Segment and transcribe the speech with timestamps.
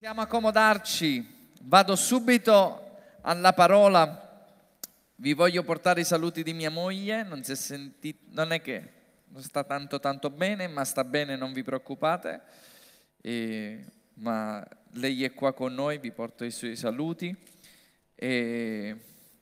[0.00, 4.48] Possiamo accomodarci, vado subito alla parola.
[5.16, 8.92] Vi voglio portare i saluti di mia moglie, non, si è sentito, non è che
[9.26, 12.40] non sta tanto tanto bene, ma sta bene, non vi preoccupate.
[13.20, 13.84] E,
[14.14, 17.36] ma lei è qua con noi, vi porto i suoi saluti.
[18.14, 18.96] E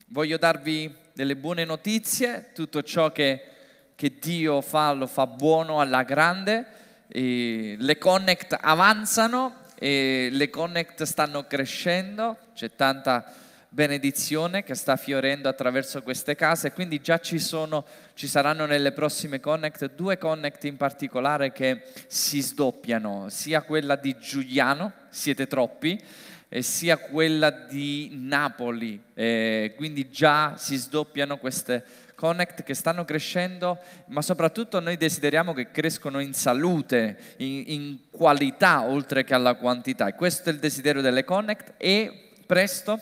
[0.07, 3.43] voglio darvi delle buone notizie, tutto ciò che,
[3.95, 6.65] che Dio fa lo fa buono alla grande.
[7.07, 13.23] Le connect avanzano e le connect stanno crescendo, c'è tanta
[13.69, 19.39] benedizione che sta fiorendo attraverso queste case, quindi già ci, sono, ci saranno nelle prossime
[19.39, 25.97] connect due connect in particolare che si sdoppiano, sia quella di Giuliano, siete troppi,
[26.51, 32.08] e sia quella di Napoli, eh, quindi già si sdoppiano queste Connect
[32.63, 39.23] che stanno crescendo, ma soprattutto noi desideriamo che crescono in salute, in, in qualità oltre
[39.23, 40.07] che alla quantità.
[40.07, 42.99] E questo è il desiderio delle Connect e presto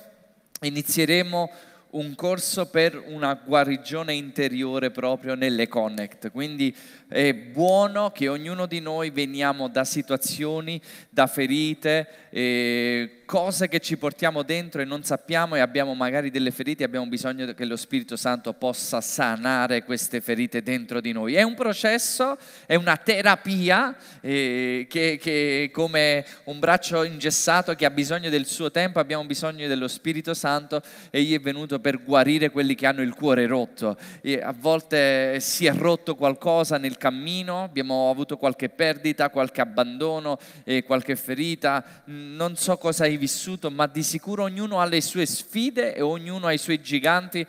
[0.61, 1.49] inizieremo
[1.89, 6.31] un corso per una guarigione interiore proprio nelle Connect.
[6.31, 6.75] Quindi
[7.08, 13.97] è buono che ognuno di noi veniamo da situazioni, da ferite, eh, cose che ci
[13.97, 18.16] portiamo dentro e non sappiamo e abbiamo magari delle ferite, abbiamo bisogno che lo Spirito
[18.16, 21.33] Santo possa sanare queste ferite dentro di noi.
[21.33, 27.89] È un processo, è una terapia eh, che, che come un braccio ingessato che ha
[27.89, 32.75] bisogno del suo tempo, abbiamo bisogno dello Spirito Santo egli è venuto per guarire quelli
[32.75, 33.97] che hanno il cuore rotto.
[34.22, 40.38] E a volte si è rotto qualcosa nel cammino, abbiamo avuto qualche perdita, qualche abbandono,
[40.63, 42.03] eh, qualche ferita,
[42.36, 46.47] non so cosa hai vissuto, ma di sicuro ognuno ha le sue sfide e ognuno
[46.47, 47.45] ha i suoi giganti,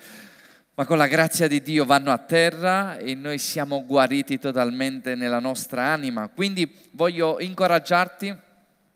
[0.75, 5.41] ma con la grazia di Dio vanno a terra e noi siamo guariti totalmente nella
[5.41, 6.29] nostra anima.
[6.29, 8.37] Quindi voglio incoraggiarti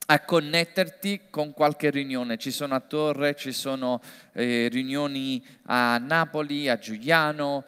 [0.06, 2.36] a connetterti con qualche riunione.
[2.36, 4.00] Ci sono a Torre, ci sono
[4.32, 7.64] eh, riunioni a Napoli, a Giuliano,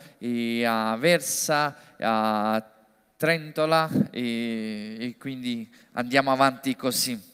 [0.65, 2.71] a Versa, a
[3.17, 7.34] Trentola e, e quindi andiamo avanti così.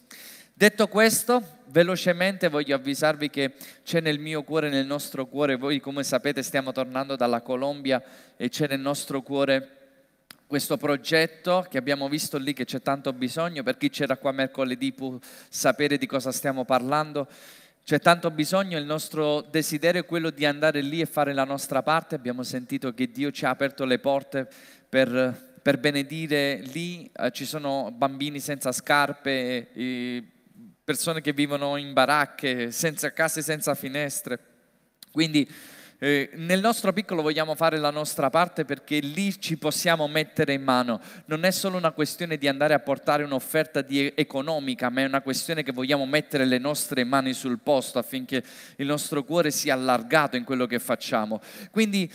[0.60, 6.04] Detto questo, velocemente voglio avvisarvi che c'è nel mio cuore, nel nostro cuore, voi come
[6.04, 8.02] sapete stiamo tornando dalla Colombia
[8.36, 9.68] e c'è nel nostro cuore
[10.46, 14.92] questo progetto che abbiamo visto lì che c'è tanto bisogno, per chi c'era qua mercoledì
[14.92, 15.16] può
[15.48, 17.26] sapere di cosa stiamo parlando.
[17.82, 21.82] C'è tanto bisogno, il nostro desiderio è quello di andare lì e fare la nostra
[21.82, 22.16] parte.
[22.16, 24.46] Abbiamo sentito che Dio ci ha aperto le porte
[24.86, 27.10] per, per benedire lì.
[27.16, 30.24] Eh, ci sono bambini senza scarpe, eh,
[30.90, 34.40] persone che vivono in baracche, senza case, senza finestre.
[35.12, 35.48] Quindi
[36.02, 40.62] eh, nel nostro piccolo vogliamo fare la nostra parte perché lì ci possiamo mettere in
[40.62, 40.98] mano.
[41.26, 45.20] Non è solo una questione di andare a portare un'offerta di economica, ma è una
[45.20, 48.42] questione che vogliamo mettere le nostre mani sul posto affinché
[48.76, 51.38] il nostro cuore sia allargato in quello che facciamo.
[51.70, 52.10] Quindi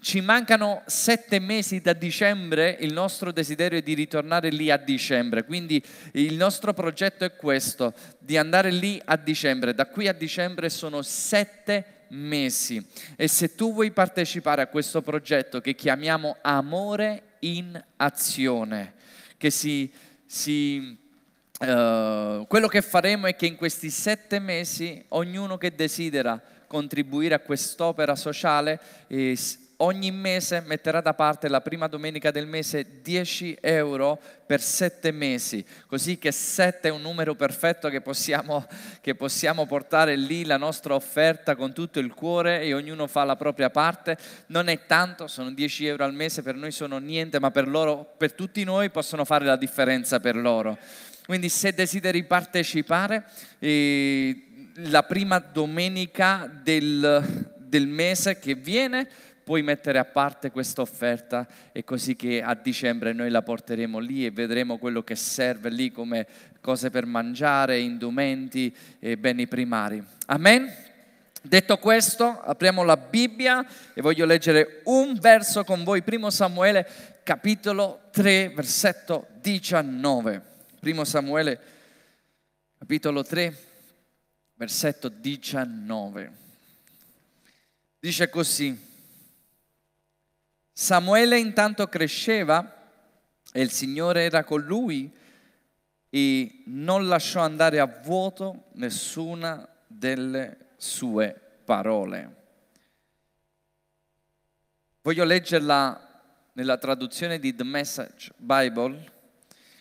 [0.00, 5.44] ci mancano sette mesi da dicembre, il nostro desiderio è di ritornare lì a dicembre.
[5.44, 5.80] Quindi
[6.14, 9.72] il nostro progetto è questo, di andare lì a dicembre.
[9.72, 12.84] Da qui a dicembre sono sette mesi mesi.
[13.16, 18.94] E se tu vuoi partecipare a questo progetto che chiamiamo Amore in Azione,
[19.36, 19.90] che si,
[20.26, 20.98] si
[21.60, 27.40] Uh, quello che faremo è che in questi sette mesi ognuno che desidera contribuire a
[27.40, 29.36] quest'opera sociale eh,
[29.82, 35.64] ogni mese metterà da parte la prima domenica del mese 10 euro per sette mesi,
[35.86, 38.66] così che sette è un numero perfetto che possiamo,
[39.00, 43.36] che possiamo portare lì la nostra offerta con tutto il cuore e ognuno fa la
[43.36, 44.16] propria parte.
[44.46, 48.14] Non è tanto, sono 10 euro al mese, per noi sono niente, ma per loro,
[48.16, 50.76] per tutti noi possono fare la differenza per loro.
[51.24, 53.24] Quindi se desideri partecipare,
[53.60, 54.46] eh,
[54.88, 59.08] la prima domenica del, del mese che viene,
[59.50, 64.24] puoi mettere a parte questa offerta e così che a dicembre noi la porteremo lì
[64.24, 66.24] e vedremo quello che serve lì come
[66.60, 70.00] cose per mangiare, indumenti e beni primari.
[70.26, 70.72] Amen?
[71.42, 76.86] Detto questo, apriamo la Bibbia e voglio leggere un verso con voi, primo Samuele
[77.24, 80.42] capitolo 3, versetto 19.
[80.78, 81.60] Primo Samuele
[82.78, 83.56] capitolo 3,
[84.54, 86.32] versetto 19.
[87.98, 88.88] Dice così,
[90.80, 92.88] Samuele intanto cresceva
[93.52, 95.14] e il Signore era con lui
[96.08, 102.36] e non lasciò andare a vuoto nessuna delle sue parole.
[105.02, 109.12] Voglio leggerla nella traduzione di The Message Bible,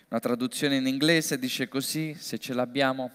[0.09, 3.09] una traduzione in inglese, dice così, se ce l'abbiamo.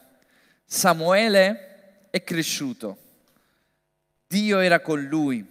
[0.64, 2.96] Samuele è cresciuto,
[4.26, 5.46] Dio era con lui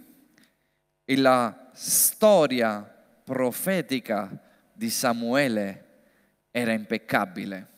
[1.04, 2.82] e la storia
[3.24, 4.30] profetica
[4.72, 5.84] di Samuele
[6.50, 7.72] era impeccabile.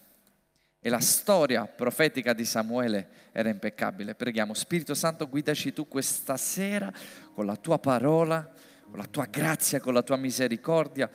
[0.81, 4.15] E la storia profetica di Samuele era impeccabile.
[4.15, 6.93] Preghiamo, Spirito Santo, guidaci tu questa sera
[7.35, 8.49] con la tua parola,
[8.89, 11.11] con la tua grazia, con la tua misericordia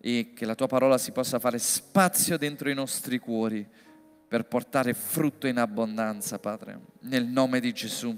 [0.00, 3.68] e che la tua parola si possa fare spazio dentro i nostri cuori
[4.26, 8.16] per portare frutto in abbondanza, Padre, nel nome di Gesù.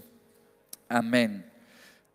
[0.86, 1.50] Amen.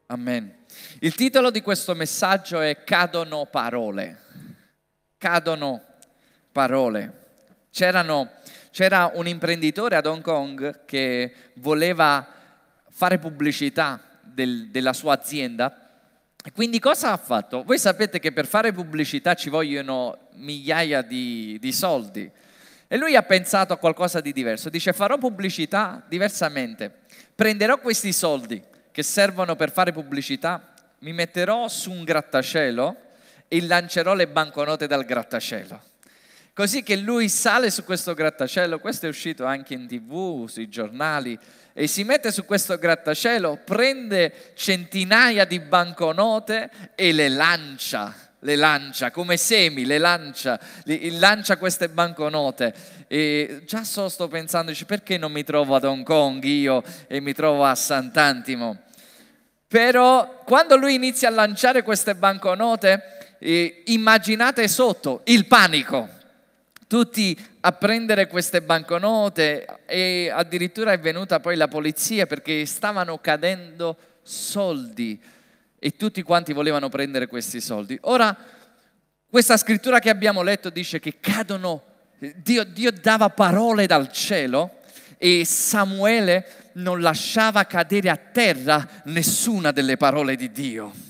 [0.06, 0.66] Amen.
[1.00, 4.22] Il titolo di questo messaggio è Cadono parole.
[5.18, 5.84] Cadono
[6.52, 7.26] parole.
[7.72, 8.32] C'erano,
[8.72, 12.28] c'era un imprenditore ad Hong Kong che voleva
[12.90, 15.88] fare pubblicità del, della sua azienda
[16.54, 17.64] quindi cosa ha fatto?
[17.64, 22.30] Voi sapete che per fare pubblicità ci vogliono migliaia di, di, soldi.
[22.88, 24.70] E lui ha pensato a qualcosa di diverso.
[24.70, 26.92] Dice farò pubblicità diversamente.
[27.36, 28.64] Prenderò questi soldi
[28.98, 32.96] che servono per fare pubblicità, mi metterò su un grattacielo
[33.48, 35.80] e lancerò le banconote dal grattacielo.
[36.52, 41.38] Così che lui sale su questo grattacielo, questo è uscito anche in tv, sui giornali,
[41.74, 49.12] e si mette su questo grattacielo, prende centinaia di banconote e le lancia, le lancia
[49.12, 52.74] come semi, le lancia, le, lancia queste banconote.
[53.08, 57.34] E già so, sto pensando, perché non mi trovo ad Hong Kong io e mi
[57.34, 58.86] trovo a Sant'Antimo?
[59.68, 66.16] Però quando lui inizia a lanciare queste banconote, eh, immaginate sotto il panico.
[66.88, 73.98] Tutti a prendere queste banconote e addirittura è venuta poi la polizia perché stavano cadendo
[74.22, 75.19] soldi
[75.78, 77.98] e tutti quanti volevano prendere questi soldi.
[78.04, 78.36] Ora,
[79.30, 81.84] questa scrittura che abbiamo letto dice che cadono,
[82.18, 84.80] Dio, Dio dava parole dal cielo
[85.18, 91.06] e Samuele non lasciava cadere a terra nessuna delle parole di Dio.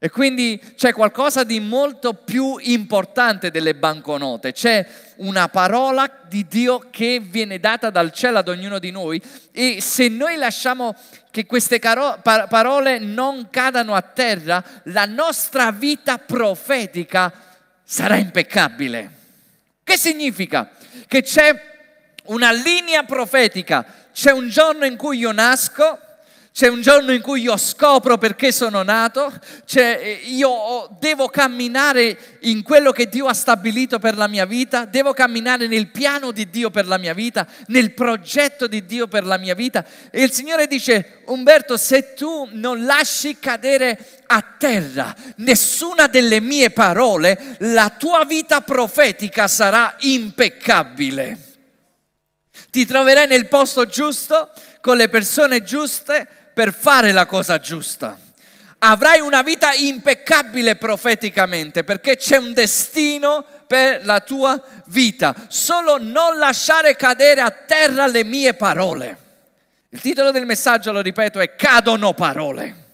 [0.00, 4.86] E quindi c'è qualcosa di molto più importante delle banconote, c'è
[5.16, 9.20] una parola di Dio che viene data dal cielo ad ognuno di noi
[9.50, 10.94] e se noi lasciamo
[11.32, 17.32] che queste caro- parole non cadano a terra, la nostra vita profetica
[17.82, 19.10] sarà impeccabile.
[19.82, 20.70] Che significa?
[21.08, 21.67] Che c'è
[22.28, 25.98] una linea profetica c'è un giorno in cui io nasco,
[26.52, 29.32] c'è un giorno in cui io scopro perché sono nato,
[29.74, 35.12] eh, io devo camminare in quello che Dio ha stabilito per la mia vita, devo
[35.12, 39.36] camminare nel piano di Dio per la mia vita, nel progetto di Dio per la
[39.36, 39.84] mia vita.
[40.10, 43.96] E il Signore dice, Umberto, se tu non lasci cadere
[44.26, 51.46] a terra nessuna delle mie parole, la tua vita profetica sarà impeccabile
[52.78, 58.16] ti troverai nel posto giusto, con le persone giuste, per fare la cosa giusta.
[58.78, 65.34] Avrai una vita impeccabile profeticamente perché c'è un destino per la tua vita.
[65.48, 69.18] Solo non lasciare cadere a terra le mie parole.
[69.88, 72.84] Il titolo del messaggio, lo ripeto, è Cadono parole.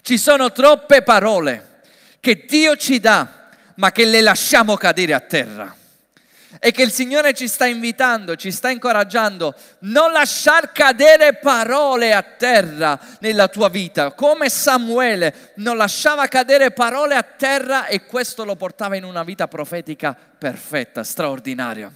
[0.00, 1.82] Ci sono troppe parole
[2.20, 5.76] che Dio ci dà, ma che le lasciamo cadere a terra
[6.60, 12.22] e che il Signore ci sta invitando, ci sta incoraggiando, non lasciar cadere parole a
[12.22, 18.56] terra nella tua vita, come Samuele non lasciava cadere parole a terra e questo lo
[18.56, 21.92] portava in una vita profetica perfetta, straordinaria.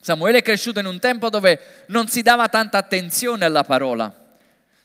[0.00, 4.12] Samuele è cresciuto in un tempo dove non si dava tanta attenzione alla parola.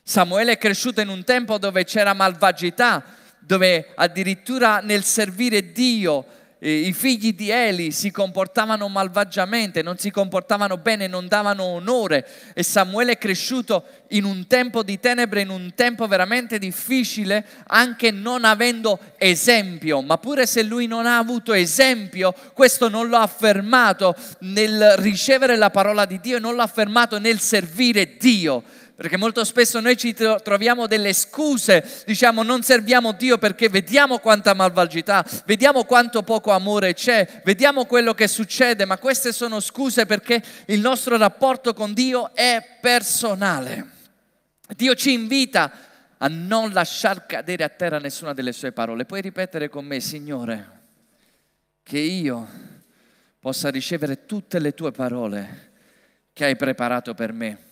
[0.02, 3.04] Samuele è cresciuto in un tempo dove c'era malvagità,
[3.38, 6.24] dove addirittura nel servire Dio
[6.64, 12.24] i figli di Eli si comportavano malvagiamente, non si comportavano bene, non davano onore.
[12.54, 18.12] E Samuele è cresciuto in un tempo di tenebre, in un tempo veramente difficile, anche
[18.12, 23.26] non avendo esempio, ma pure se lui non ha avuto esempio, questo non lo ha
[23.26, 28.62] fermato nel ricevere la parola di Dio, non l'ha fermato nel servire Dio
[29.02, 34.54] perché molto spesso noi ci troviamo delle scuse, diciamo non serviamo Dio perché vediamo quanta
[34.54, 40.40] malvagità, vediamo quanto poco amore c'è, vediamo quello che succede, ma queste sono scuse perché
[40.66, 43.90] il nostro rapporto con Dio è personale.
[44.76, 45.72] Dio ci invita
[46.18, 49.04] a non lasciar cadere a terra nessuna delle sue parole.
[49.04, 50.80] Puoi ripetere con me, Signore,
[51.82, 52.48] che io
[53.40, 55.70] possa ricevere tutte le tue parole
[56.32, 57.70] che hai preparato per me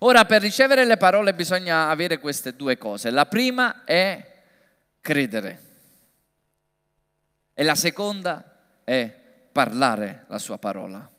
[0.00, 3.10] Ora, per ricevere le parole bisogna avere queste due cose.
[3.10, 4.36] La prima è
[5.00, 5.62] credere
[7.54, 9.12] e la seconda è
[9.50, 11.10] parlare la sua parola.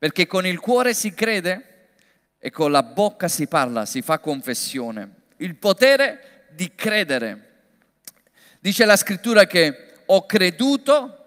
[0.00, 1.88] perché con il cuore si crede
[2.38, 5.12] e con la bocca si parla, si fa confessione.
[5.36, 7.48] Il potere di credere.
[8.60, 11.26] Dice la scrittura che ho creduto,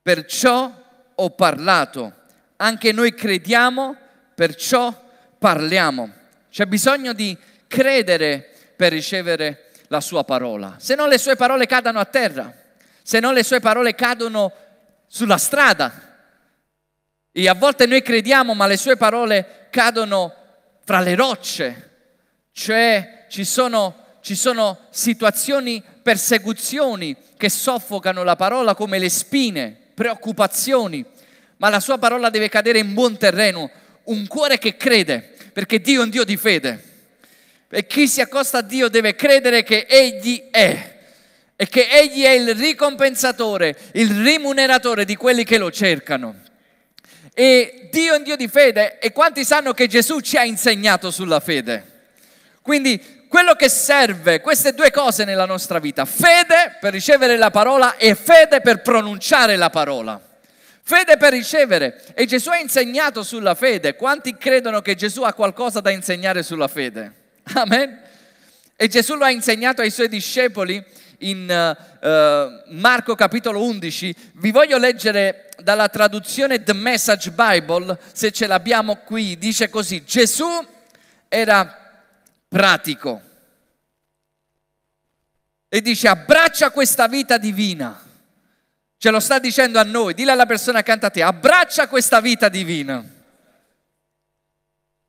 [0.00, 0.72] perciò
[1.12, 2.14] ho parlato.
[2.54, 3.96] Anche noi crediamo,
[4.32, 5.03] perciò
[5.44, 6.10] parliamo.
[6.50, 7.36] C'è bisogno di
[7.68, 10.76] credere per ricevere la sua parola.
[10.78, 12.50] Se no le sue parole cadono a terra,
[13.02, 14.50] se no le sue parole cadono
[15.06, 15.92] sulla strada.
[17.30, 20.34] E a volte noi crediamo, ma le sue parole cadono
[20.82, 21.90] fra le rocce,
[22.52, 31.04] cioè ci sono, ci sono situazioni, persecuzioni che soffocano la parola come le spine, preoccupazioni,
[31.58, 33.70] ma la sua parola deve cadere in buon terreno,
[34.04, 36.82] un cuore che crede, perché Dio è un Dio di fede.
[37.70, 40.92] E chi si accosta a Dio deve credere che Egli è
[41.54, 46.42] e che Egli è il ricompensatore, il rimuneratore di quelli che lo cercano.
[47.32, 51.12] E Dio è un Dio di fede e quanti sanno che Gesù ci ha insegnato
[51.12, 51.92] sulla fede?
[52.60, 57.96] Quindi quello che serve, queste due cose nella nostra vita, fede per ricevere la parola
[57.96, 60.33] e fede per pronunciare la parola.
[60.86, 62.04] Fede per ricevere.
[62.14, 63.96] E Gesù ha insegnato sulla fede.
[63.96, 67.12] Quanti credono che Gesù ha qualcosa da insegnare sulla fede?
[67.54, 68.02] Amen.
[68.76, 70.84] E Gesù lo ha insegnato ai suoi discepoli
[71.18, 78.46] in uh, Marco capitolo 11, vi voglio leggere dalla traduzione The Message Bible, se ce
[78.46, 80.48] l'abbiamo qui, dice così, Gesù
[81.28, 82.02] era
[82.48, 83.20] pratico
[85.68, 88.00] e dice abbraccia questa vita divina,
[89.04, 92.48] ce lo sta dicendo a noi, dile alla persona accanto a te, abbraccia questa vita
[92.48, 93.04] divina.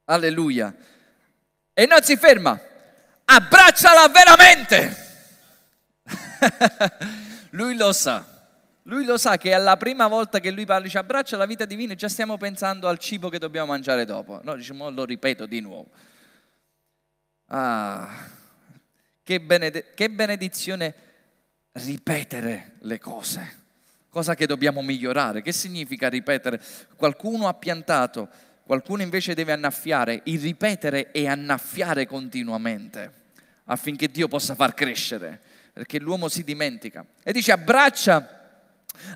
[0.03, 0.75] Alleluia.
[1.71, 2.59] E non si ferma,
[3.23, 4.97] abbracciala veramente.
[7.51, 8.49] lui lo sa.
[8.83, 11.63] Lui lo sa che è la prima volta che lui parla, ci abbraccia la vita
[11.63, 14.41] divina e già stiamo pensando al cibo che dobbiamo mangiare dopo.
[14.43, 15.89] No, diciamo, lo ripeto di nuovo.
[17.45, 18.13] Ah,
[19.23, 20.95] che, bened- che benedizione
[21.71, 23.63] ripetere le cose.
[24.15, 25.41] Cosa che dobbiamo migliorare.
[25.41, 26.61] Che significa ripetere?
[26.95, 28.29] Qualcuno ha piantato,
[28.63, 30.21] qualcuno invece deve annaffiare.
[30.23, 33.11] Il ripetere e annaffiare continuamente
[33.65, 35.41] affinché Dio possa far crescere
[35.73, 37.05] perché l'uomo si dimentica.
[37.25, 38.61] E dice abbraccia,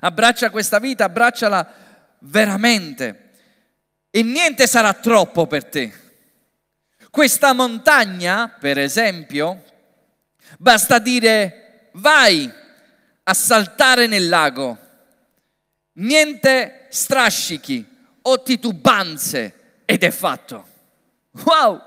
[0.00, 1.74] abbraccia questa vita, abbracciala
[2.18, 3.30] veramente
[4.10, 5.94] e niente sarà troppo per te.
[7.08, 9.64] Questa montagna, per esempio,
[10.58, 12.52] basta dire vai
[13.22, 14.88] a saltare nel lago,
[15.94, 17.86] niente strascichi
[18.22, 19.54] o titubanze
[19.84, 20.66] ed è fatto.
[21.44, 21.80] Wow!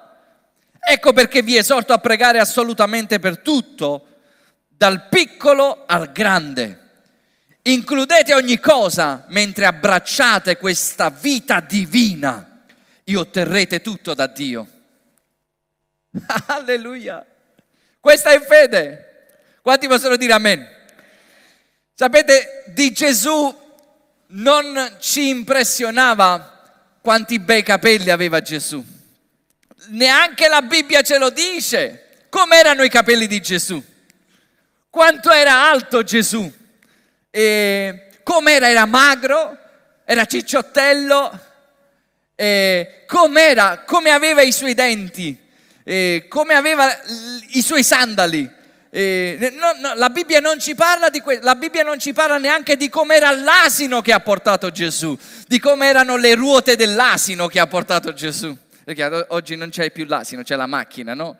[0.85, 4.07] Ecco perché vi esorto a pregare assolutamente per tutto
[4.67, 6.79] dal piccolo al grande.
[7.63, 12.65] Includete ogni cosa mentre abbracciate questa vita divina
[13.05, 14.67] e otterrete tutto da Dio.
[16.47, 17.25] Alleluia.
[17.99, 19.11] Questa è fede.
[19.61, 20.67] Quanti possono dire amen?
[21.93, 23.62] Sapete, di Gesù
[24.33, 26.61] non ci impressionava
[27.01, 28.83] quanti bei capelli aveva Gesù.
[29.87, 32.25] Neanche la Bibbia ce lo dice.
[32.29, 33.83] Com'erano i capelli di Gesù?
[34.93, 36.53] quanto era alto Gesù,
[37.31, 39.57] e com'era, era magro,
[40.05, 41.39] era cicciottello,
[42.35, 45.35] e com'era, come aveva i suoi denti,
[45.83, 46.95] e come aveva
[47.53, 48.47] i suoi sandali.
[48.95, 52.37] Eh, no, no, la Bibbia non ci parla di questo, la Bibbia non ci parla
[52.37, 57.59] neanche di com'era l'asino che ha portato Gesù, di come erano le ruote dell'asino che
[57.59, 58.55] ha portato Gesù.
[58.83, 61.37] Perché oggi non c'è più l'asino, c'è la macchina, no?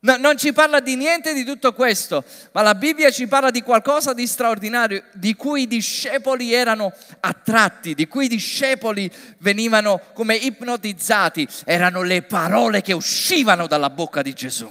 [0.00, 3.62] No, non ci parla di niente di tutto questo, ma la Bibbia ci parla di
[3.62, 10.34] qualcosa di straordinario, di cui i discepoli erano attratti, di cui i discepoli venivano come
[10.34, 14.70] ipnotizzati, erano le parole che uscivano dalla bocca di Gesù.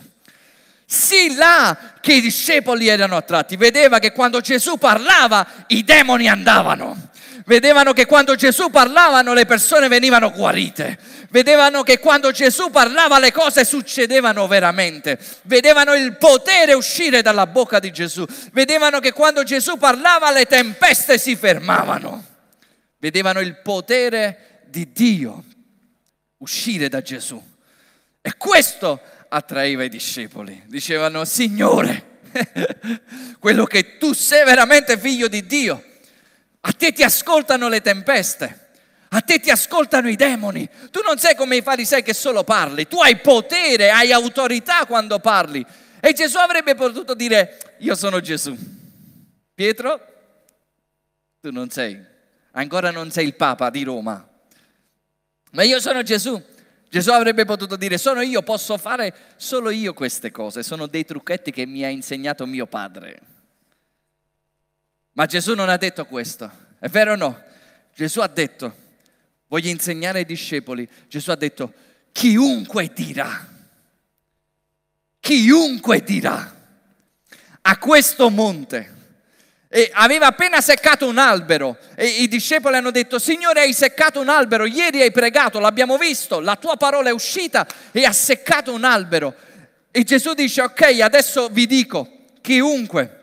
[0.91, 7.10] Sì, là che i discepoli erano attratti, vedeva che quando Gesù parlava i demoni andavano.
[7.46, 10.98] Vedevano che quando Gesù parlavano le persone venivano guarite,
[11.29, 17.77] vedevano che quando Gesù parlava le cose succedevano veramente, vedevano il potere uscire dalla bocca
[17.77, 22.24] di Gesù, vedevano che quando Gesù parlava le tempeste si fermavano,
[22.98, 25.43] vedevano il potere di Dio
[26.38, 27.41] uscire da Gesù.
[28.22, 32.19] E questo attraeva i discepoli, dicevano Signore,
[33.39, 35.83] quello che tu sei veramente figlio di Dio
[36.62, 38.67] a te ti ascoltano le tempeste.
[39.12, 40.69] A te ti ascoltano i demoni.
[40.91, 42.88] Tu non sei come i farisei che solo parli.
[42.88, 45.65] Tu hai potere, hai autorità quando parli.
[46.00, 48.55] E Gesù avrebbe potuto dire, io sono Gesù.
[49.55, 50.00] Pietro,
[51.39, 52.00] tu non sei.
[52.51, 54.27] Ancora non sei il Papa di Roma.
[55.51, 56.41] Ma io sono Gesù.
[56.89, 61.51] Gesù avrebbe potuto dire, sono io, posso fare solo io queste cose, sono dei trucchetti
[61.51, 63.19] che mi ha insegnato mio padre.
[65.12, 67.43] Ma Gesù non ha detto questo, è vero o no?
[67.93, 68.75] Gesù ha detto,
[69.48, 71.74] voglio insegnare ai discepoli, Gesù ha detto,
[72.12, 73.48] chiunque dirà,
[75.19, 76.55] chiunque dirà
[77.62, 78.96] a questo monte,
[79.71, 81.77] e aveva appena seccato un albero.
[81.95, 86.39] E i discepoli hanno detto, Signore hai seccato un albero, ieri hai pregato, l'abbiamo visto,
[86.39, 89.35] la tua parola è uscita e ha seccato un albero.
[89.91, 93.17] E Gesù dice, ok, adesso vi dico, chiunque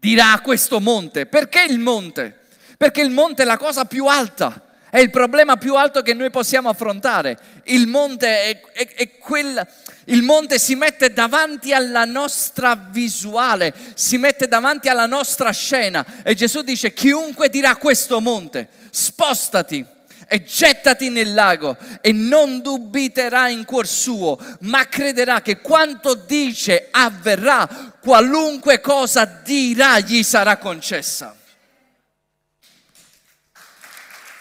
[0.00, 2.40] dirà a questo monte, perché il monte?
[2.76, 6.30] Perché il monte è la cosa più alta è il problema più alto che noi
[6.30, 7.38] possiamo affrontare.
[7.64, 9.66] Il monte, è, è, è quel,
[10.04, 16.34] il monte si mette davanti alla nostra visuale, si mette davanti alla nostra scena e
[16.34, 19.84] Gesù dice chiunque dirà questo monte, spostati
[20.28, 26.88] e gettati nel lago e non dubiterà in cuor suo, ma crederà che quanto dice
[26.90, 31.34] avverrà, qualunque cosa dirà gli sarà concessa.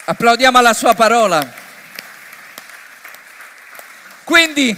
[0.07, 1.51] Applaudiamo alla sua parola.
[4.23, 4.75] Quindi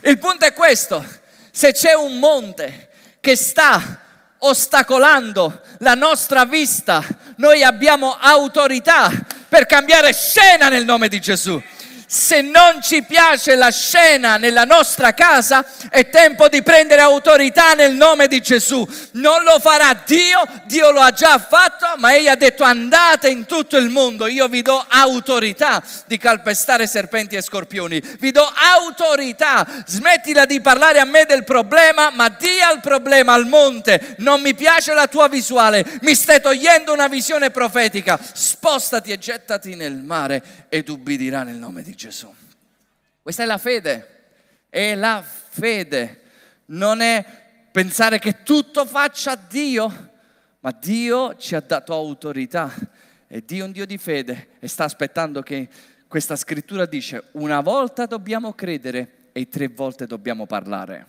[0.00, 1.04] il punto è questo,
[1.50, 2.88] se c'è un monte
[3.20, 4.00] che sta
[4.38, 7.04] ostacolando la nostra vista,
[7.36, 9.10] noi abbiamo autorità
[9.48, 11.60] per cambiare scena nel nome di Gesù
[12.06, 17.94] se non ci piace la scena nella nostra casa, è tempo di prendere autorità nel
[17.94, 18.86] nome di Gesù.
[19.12, 23.46] Non lo farà Dio, Dio lo ha già fatto, ma egli ha detto andate in
[23.46, 29.66] tutto il mondo, io vi do autorità di calpestare serpenti e scorpioni, vi do autorità,
[29.86, 34.54] smettila di parlare a me del problema, ma di al problema al monte, non mi
[34.54, 40.66] piace la tua visuale, mi stai togliendo una visione profetica, spostati e gettati nel mare
[40.68, 42.03] ed ubbidirà nel nome di Gesù.
[42.04, 42.30] Gesù.
[43.22, 44.08] Questa è la fede,
[44.68, 46.20] è la fede,
[46.66, 47.24] non è
[47.72, 50.10] pensare che tutto faccia Dio,
[50.60, 52.70] ma Dio ci ha dato autorità
[53.26, 55.66] e Dio è un Dio di fede e sta aspettando che
[56.06, 61.06] questa scrittura dice una volta dobbiamo credere e tre volte dobbiamo parlare.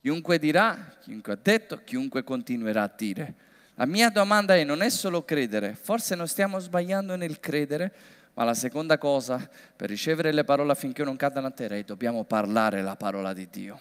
[0.00, 3.34] Chiunque dirà, chiunque ha detto, chiunque continuerà a dire.
[3.76, 7.92] La mia domanda è non è solo credere, forse non stiamo sbagliando nel credere,
[8.34, 12.24] ma la seconda cosa, per ricevere le parole affinché non cadano a terra, è dobbiamo
[12.24, 13.80] parlare la parola di Dio.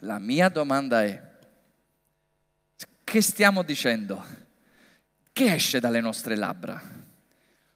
[0.00, 1.22] La mia domanda è,
[3.02, 4.24] che stiamo dicendo?
[5.32, 6.80] Che esce dalle nostre labbra?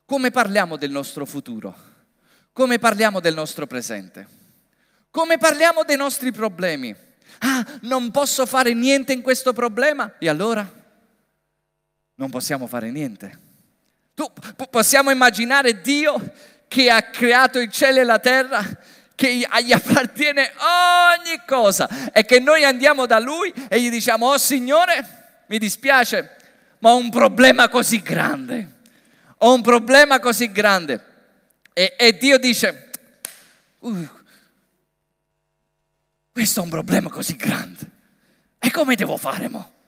[0.04, 1.88] Come parliamo del nostro futuro?
[2.52, 4.38] Come parliamo del nostro presente?
[5.10, 6.94] Come parliamo dei nostri problemi?
[7.38, 10.18] Ah, non posso fare niente in questo problema?
[10.18, 10.78] E allora?
[12.16, 13.48] Non possiamo fare niente
[14.70, 16.32] possiamo immaginare Dio
[16.68, 18.64] che ha creato il cielo e la terra,
[19.14, 24.38] che gli appartiene ogni cosa e che noi andiamo da Lui e gli diciamo, oh
[24.38, 26.36] Signore, mi dispiace,
[26.78, 28.76] ma ho un problema così grande,
[29.38, 31.04] ho un problema così grande.
[31.72, 32.90] E, e Dio dice,
[33.80, 34.08] uh,
[36.32, 37.90] questo è un problema così grande,
[38.58, 39.78] e come devo fare mo'?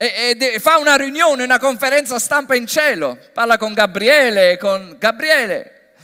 [0.00, 5.94] E, e, fa una riunione, una conferenza stampa in cielo, parla con Gabriele, con Gabriele,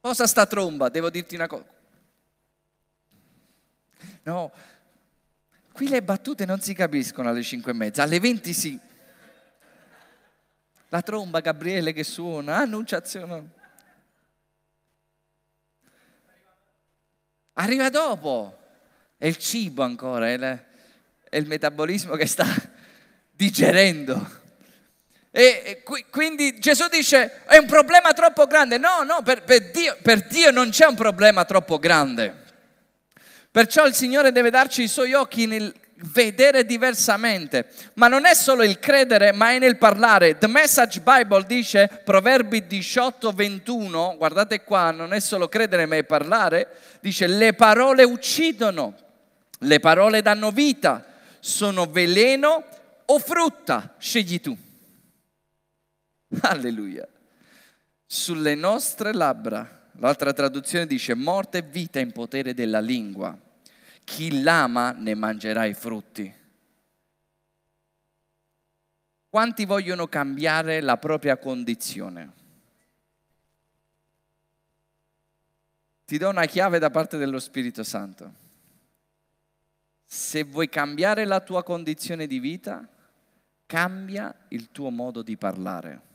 [0.00, 0.88] cosa sta tromba?
[0.88, 1.64] Devo dirti una cosa.
[4.22, 4.52] No,
[5.72, 8.78] qui le battute non si capiscono alle 5 e mezza, alle 20 sì.
[10.90, 13.50] La tromba, Gabriele che suona, annunciazione.
[17.54, 18.56] Arriva dopo,
[19.16, 20.64] è il cibo ancora, è,
[21.30, 22.46] il metabolismo che sta
[23.36, 24.34] digerendo.
[25.30, 28.78] E quindi Gesù dice è un problema troppo grande.
[28.78, 32.44] No, no, per, per, Dio, per Dio non c'è un problema troppo grande.
[33.50, 35.74] Perciò il Signore deve darci i suoi occhi nel
[36.12, 37.66] vedere diversamente.
[37.94, 40.38] Ma non è solo il credere, ma è nel parlare.
[40.38, 46.04] The Message Bible dice, Proverbi 18, 21, guardate qua, non è solo credere, ma è
[46.04, 46.68] parlare.
[47.00, 48.94] Dice, le parole uccidono,
[49.60, 51.04] le parole danno vita,
[51.40, 52.64] sono veleno
[53.06, 54.56] o frutta, scegli tu.
[56.42, 57.06] Alleluia.
[58.04, 63.36] Sulle nostre labbra, l'altra traduzione dice morte e vita in potere della lingua.
[64.04, 66.32] Chi l'ama ne mangerà i frutti.
[69.28, 72.32] Quanti vogliono cambiare la propria condizione?
[76.06, 78.32] Ti do una chiave da parte dello Spirito Santo.
[80.04, 82.88] Se vuoi cambiare la tua condizione di vita,
[83.66, 86.06] cambia il tuo modo di parlare.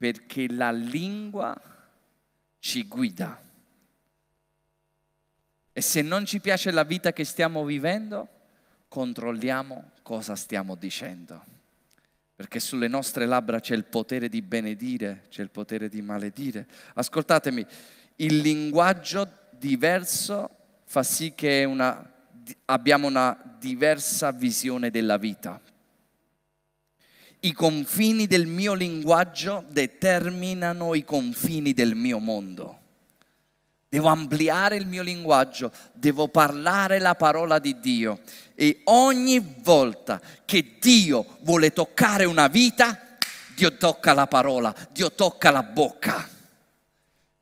[0.00, 1.54] perché la lingua
[2.58, 3.38] ci guida.
[5.70, 8.26] E se non ci piace la vita che stiamo vivendo,
[8.88, 11.44] controlliamo cosa stiamo dicendo.
[12.34, 16.66] Perché sulle nostre labbra c'è il potere di benedire, c'è il potere di maledire.
[16.94, 17.66] Ascoltatemi,
[18.16, 20.48] il linguaggio diverso
[20.84, 22.09] fa sì che una,
[22.66, 25.60] abbiamo una diversa visione della vita.
[27.40, 32.78] I confini del mio linguaggio determinano i confini del mio mondo.
[33.88, 38.20] Devo ampliare il mio linguaggio, devo parlare la parola di Dio.
[38.54, 43.16] E ogni volta che Dio vuole toccare una vita,
[43.56, 46.28] Dio tocca la parola, Dio tocca la bocca.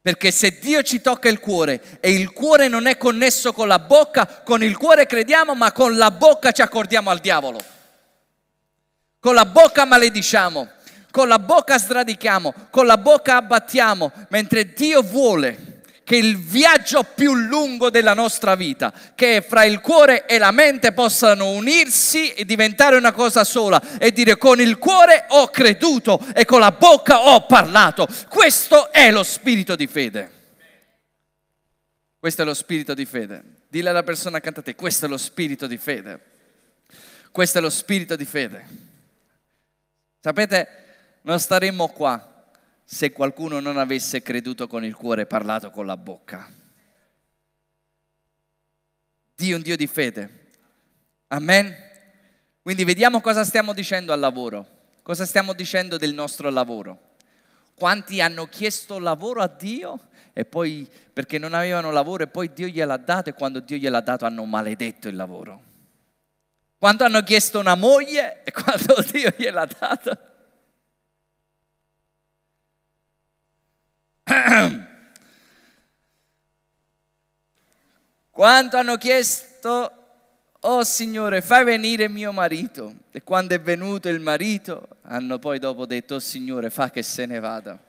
[0.09, 3.79] Perché se Dio ci tocca il cuore e il cuore non è connesso con la
[3.79, 7.61] bocca, con il cuore crediamo, ma con la bocca ci accordiamo al diavolo.
[9.21, 10.67] Con la bocca malediciamo,
[11.11, 15.68] con la bocca sradichiamo, con la bocca abbattiamo, mentre Dio vuole
[16.09, 20.93] che il viaggio più lungo della nostra vita, che fra il cuore e la mente,
[20.93, 26.47] possano unirsi e diventare una cosa sola e dire con il cuore ho creduto e
[26.47, 28.09] con la bocca ho parlato.
[28.27, 30.31] Questo è lo spirito di fede.
[32.19, 33.43] Questo è lo spirito di fede.
[33.69, 36.21] Dille alla persona accanto a te, questo è lo spirito di fede.
[37.31, 38.67] Questo è lo spirito di fede.
[40.23, 40.69] Sapete,
[41.21, 42.38] non staremmo qua
[42.91, 46.51] se qualcuno non avesse creduto con il cuore e parlato con la bocca.
[49.37, 50.47] Dio è un Dio di fede.
[51.27, 51.77] Amen.
[52.63, 54.67] Quindi vediamo cosa stiamo dicendo al lavoro.
[55.03, 57.17] Cosa stiamo dicendo del nostro lavoro?
[57.75, 62.69] Quanti hanno chiesto lavoro a Dio e poi perché non avevano lavoro e poi Dio
[62.69, 65.63] gliel'ha dato e quando Dio gliel'ha dato hanno maledetto il lavoro.
[66.79, 70.28] Quanto hanno chiesto una moglie e quando Dio gliel'ha dato
[78.31, 79.93] Quanto hanno chiesto,
[80.61, 82.95] oh Signore, fai venire mio marito.
[83.11, 87.27] E quando è venuto il marito, hanno poi dopo detto, oh Signore, fa che se
[87.27, 87.83] ne vada.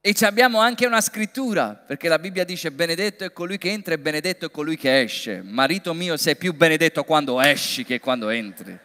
[0.00, 3.98] E abbiamo anche una scrittura, perché la Bibbia dice benedetto è colui che entra e
[3.98, 5.42] benedetto è colui che esce.
[5.42, 8.78] Marito mio, sei più benedetto quando esci che quando entri.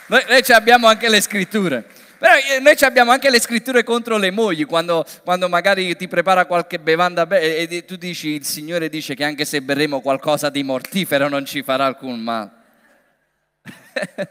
[0.07, 1.85] Noi, noi abbiamo anche le scritture.
[2.17, 6.45] Però eh, noi abbiamo anche le scritture contro le mogli, quando, quando magari ti prepara
[6.45, 10.63] qualche bevanda e, e tu dici, il Signore dice che anche se berremo qualcosa di
[10.63, 12.51] mortifero non ci farà alcun male.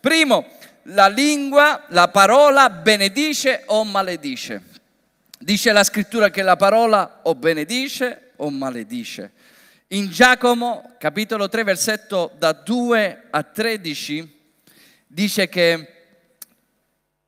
[0.00, 0.46] Primo,
[0.84, 4.62] la lingua, la parola benedice o maledice.
[5.38, 9.32] Dice la scrittura che la parola o benedice o maledice.
[9.88, 14.40] In Giacomo, capitolo 3, versetto da 2 a 13,
[15.06, 15.88] dice che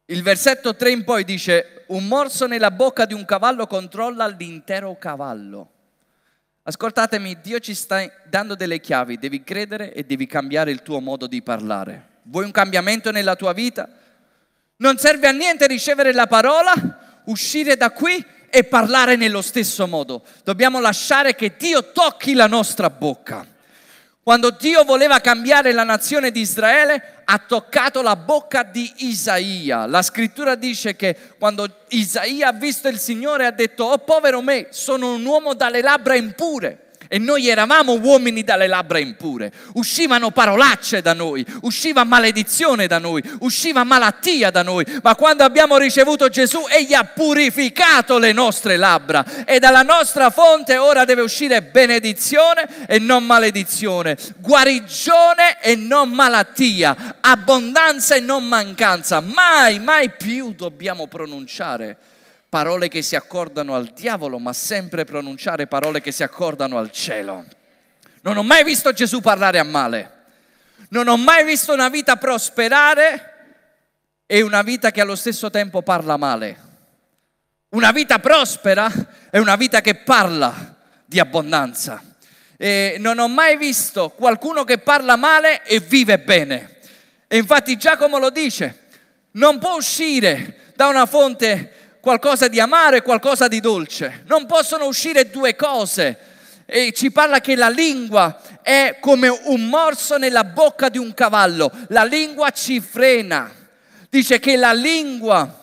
[0.07, 4.97] il versetto 3 in poi dice un morso nella bocca di un cavallo controlla l'intero
[4.97, 5.71] cavallo.
[6.63, 11.27] Ascoltatemi, Dio ci sta dando delle chiavi, devi credere e devi cambiare il tuo modo
[11.27, 12.21] di parlare.
[12.23, 13.87] Vuoi un cambiamento nella tua vita?
[14.77, 18.25] Non serve a niente ricevere la parola, uscire da qui
[18.57, 20.23] e parlare nello stesso modo.
[20.43, 23.47] Dobbiamo lasciare che Dio tocchi la nostra bocca.
[24.23, 29.85] Quando Dio voleva cambiare la nazione di Israele, ha toccato la bocca di Isaia.
[29.85, 34.69] La scrittura dice che quando Isaia ha visto il Signore ha detto, oh povero me,
[34.71, 39.53] sono un uomo dalle labbra impure e noi eravamo uomini dalle labbra impure.
[39.75, 44.85] Uscivano parolacce da noi, usciva maledizione da noi, usciva malattia da noi.
[45.03, 49.45] Ma quando abbiamo ricevuto Gesù, Egli ha purificato le nostre labbra.
[49.45, 57.17] E dalla nostra fonte ora deve uscire benedizione e non maledizione, guarigione e non malattia,
[57.21, 59.21] abbondanza e non mancanza.
[59.21, 61.97] Mai, mai più dobbiamo pronunciare
[62.57, 67.45] parole che si accordano al diavolo, ma sempre pronunciare parole che si accordano al cielo.
[68.23, 70.13] Non ho mai visto Gesù parlare a male.
[70.89, 73.35] Non ho mai visto una vita prosperare
[74.25, 76.59] e una vita che allo stesso tempo parla male.
[77.73, 78.91] Una vita prospera
[79.29, 82.03] è una vita che parla di abbondanza.
[82.57, 86.79] E non ho mai visto qualcuno che parla male e vive bene.
[87.29, 88.87] E infatti Giacomo lo dice,
[89.33, 94.23] non può uscire da una fonte qualcosa di amaro e qualcosa di dolce.
[94.29, 96.17] Non possono uscire due cose.
[96.65, 101.69] E ci parla che la lingua è come un morso nella bocca di un cavallo.
[101.89, 103.53] La lingua ci frena.
[104.09, 105.63] Dice che la lingua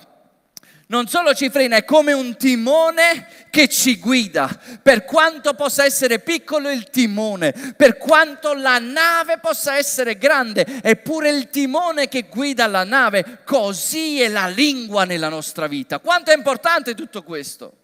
[0.94, 4.48] non solo ci frena, è come un timone che ci guida.
[4.82, 10.96] Per quanto possa essere piccolo il timone, per quanto la nave possa essere grande, è
[10.96, 13.40] pure il timone che guida la nave.
[13.44, 15.98] Così è la lingua nella nostra vita.
[15.98, 17.78] Quanto è importante tutto questo?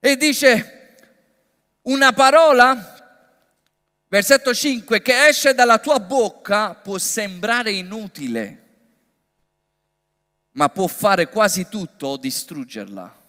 [0.00, 0.96] E dice
[1.84, 2.90] una parola
[4.06, 8.63] Versetto 5, che esce dalla tua bocca può sembrare inutile,
[10.54, 13.22] ma può fare quasi tutto o distruggerla.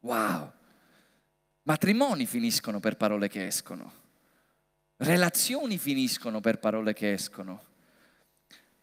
[0.00, 0.52] Wow!
[1.62, 3.92] Matrimoni finiscono per parole che escono,
[4.98, 7.62] relazioni finiscono per parole che escono.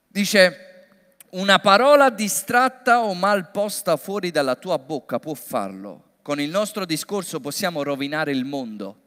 [0.08, 0.88] Dice,
[1.32, 6.10] una parola distratta o mal posta fuori dalla tua bocca può farlo.
[6.22, 9.02] Con il nostro discorso possiamo rovinare il mondo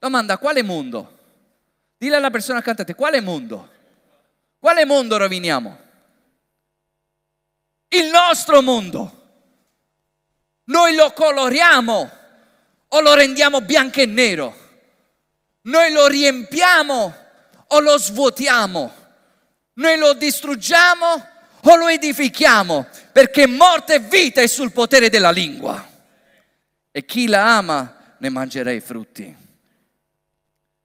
[0.00, 1.18] Domanda, quale mondo?
[1.98, 3.70] Dile alla persona accanto a te, quale mondo?
[4.58, 5.78] Quale mondo roviniamo?
[7.92, 9.18] Il nostro mondo.
[10.64, 12.10] Noi lo coloriamo
[12.88, 14.56] o lo rendiamo bianco e nero.
[15.62, 17.14] Noi lo riempiamo
[17.66, 18.94] o lo svuotiamo.
[19.74, 21.28] Noi lo distruggiamo
[21.62, 25.88] o lo edifichiamo, perché morte e vita è sul potere della lingua.
[26.90, 29.36] E chi la ama ne mangerà i frutti.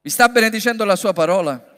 [0.02, 1.78] Vi sta benedicendo la sua parola?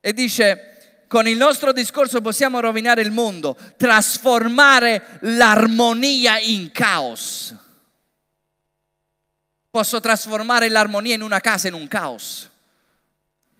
[0.00, 0.77] E dice,
[1.08, 7.54] con il nostro discorso possiamo rovinare il mondo, trasformare l'armonia in caos.
[9.70, 12.50] Posso trasformare l'armonia in una casa in un caos.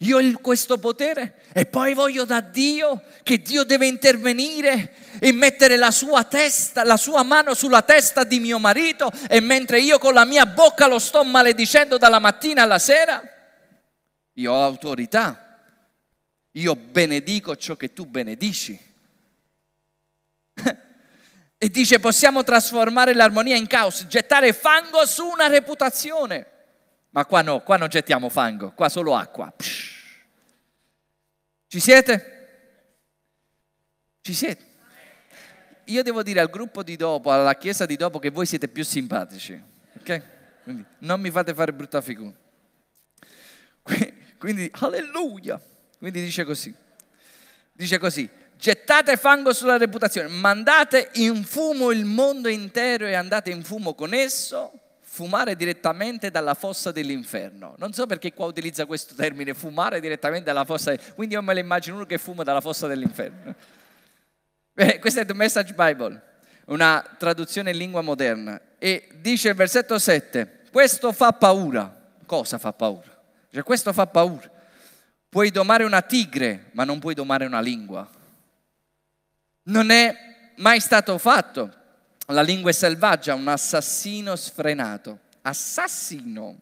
[0.03, 5.77] Io ho questo potere e poi voglio da Dio che Dio deve intervenire e mettere
[5.77, 10.15] la sua testa, la sua mano sulla testa di mio marito e mentre io con
[10.15, 13.21] la mia bocca lo sto maledicendo dalla mattina alla sera
[14.39, 15.48] io ho autorità,
[16.53, 18.79] io benedico ciò che tu benedici.
[21.59, 26.47] e dice possiamo trasformare l'armonia in caos, gettare fango su una reputazione.
[27.11, 29.53] Ma qua no, qua non gettiamo fango, qua solo acqua.
[29.55, 29.97] Psh.
[31.69, 32.37] Ci siete?
[34.23, 34.67] Ci siete?
[35.85, 38.85] Io devo dire al gruppo di dopo, alla chiesa di dopo, che voi siete più
[38.85, 39.61] simpatici.
[39.99, 40.23] Ok?
[40.63, 42.35] Quindi non mi fate fare brutta figura.
[44.39, 45.61] Quindi, alleluia.
[45.99, 46.75] Quindi dice così.
[47.73, 53.63] Dice così, gettate fango sulla reputazione, mandate in fumo il mondo intero e andate in
[53.63, 57.75] fumo con esso, fumare direttamente dalla fossa dell'inferno.
[57.79, 61.61] Non so perché qua utilizza questo termine, fumare direttamente dalla fossa, quindi io me lo
[61.61, 63.55] immagino uno che fuma dalla fossa dell'inferno.
[64.81, 66.23] Eh, questo è The Message Bible,
[66.67, 68.61] una traduzione in lingua moderna.
[68.79, 71.93] E dice il versetto 7, questo fa paura.
[72.25, 73.21] Cosa fa paura?
[73.51, 74.49] Cioè, questo fa paura.
[75.31, 78.09] Puoi domare una tigre, ma non puoi domare una lingua.
[79.65, 80.17] Non è
[80.57, 81.75] mai stato fatto.
[82.29, 85.21] La lingua è selvaggia, un assassino sfrenato.
[85.43, 86.61] Assassino.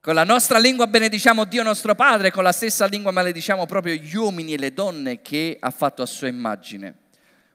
[0.00, 4.14] Con la nostra lingua benediciamo Dio nostro Padre, con la stessa lingua malediciamo proprio gli
[4.14, 6.94] uomini e le donne che ha fatto a sua immagine.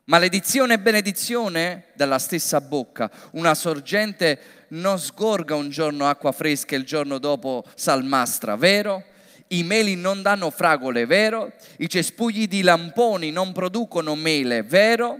[0.06, 3.10] Maledizione e benedizione dalla stessa bocca.
[3.32, 9.12] Una sorgente non sgorga un giorno acqua fresca e il giorno dopo salmastra, vero?
[9.54, 11.54] I meli non danno fragole, vero?
[11.78, 15.20] I cespugli di lamponi non producono mele, vero?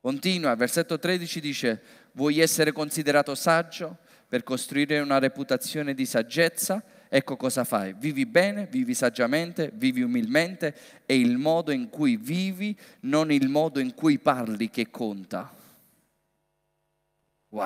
[0.00, 6.82] Continua, versetto 13 dice, vuoi essere considerato saggio per costruire una reputazione di saggezza?
[7.08, 7.94] ecco cosa fai.
[7.94, 10.74] Vivi bene, vivi saggiamente, vivi umilmente
[11.06, 15.52] e il modo in cui vivi, non il modo in cui parli che conta.
[17.48, 17.64] Wow!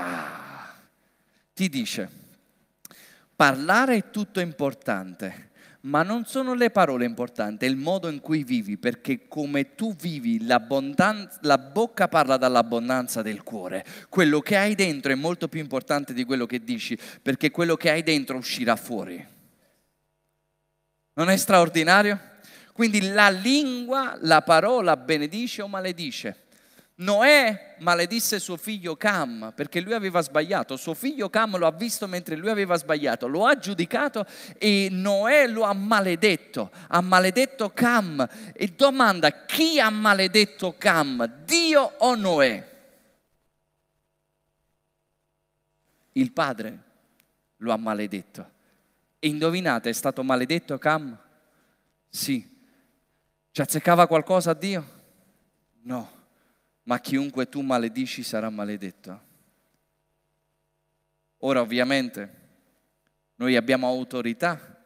[1.52, 2.10] Ti dice,
[3.40, 5.52] parlare è tutto importante,
[5.84, 9.96] ma non sono le parole importanti, è il modo in cui vivi, perché come tu
[9.96, 13.82] vivi, la bocca parla dall'abbondanza del cuore.
[14.10, 17.88] Quello che hai dentro è molto più importante di quello che dici, perché quello che
[17.88, 19.26] hai dentro uscirà fuori.
[21.14, 22.20] Non è straordinario?
[22.74, 26.48] Quindi la lingua, la parola benedice o maledice.
[27.00, 32.06] Noè maledisse suo figlio Cam perché lui aveva sbagliato, suo figlio Cam lo ha visto
[32.06, 34.26] mentre lui aveva sbagliato, lo ha giudicato
[34.58, 41.80] e Noè lo ha maledetto, ha maledetto Cam e domanda chi ha maledetto Cam, Dio
[41.98, 42.68] o Noè?
[46.12, 46.78] Il padre
[47.58, 48.50] lo ha maledetto.
[49.18, 51.18] E indovinate, è stato maledetto Cam?
[52.10, 52.58] Sì.
[53.52, 54.98] Ci azzeccava qualcosa a Dio?
[55.82, 56.18] No
[56.84, 59.28] ma chiunque tu maledici sarà maledetto.
[61.38, 62.38] Ora ovviamente
[63.36, 64.82] noi abbiamo autorità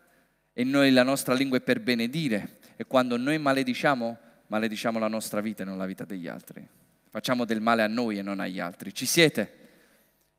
[0.52, 5.40] e noi la nostra lingua è per benedire e quando noi malediciamo malediciamo la nostra
[5.40, 6.66] vita e non la vita degli altri.
[7.10, 8.94] Facciamo del male a noi e non agli altri.
[8.94, 9.62] Ci siete?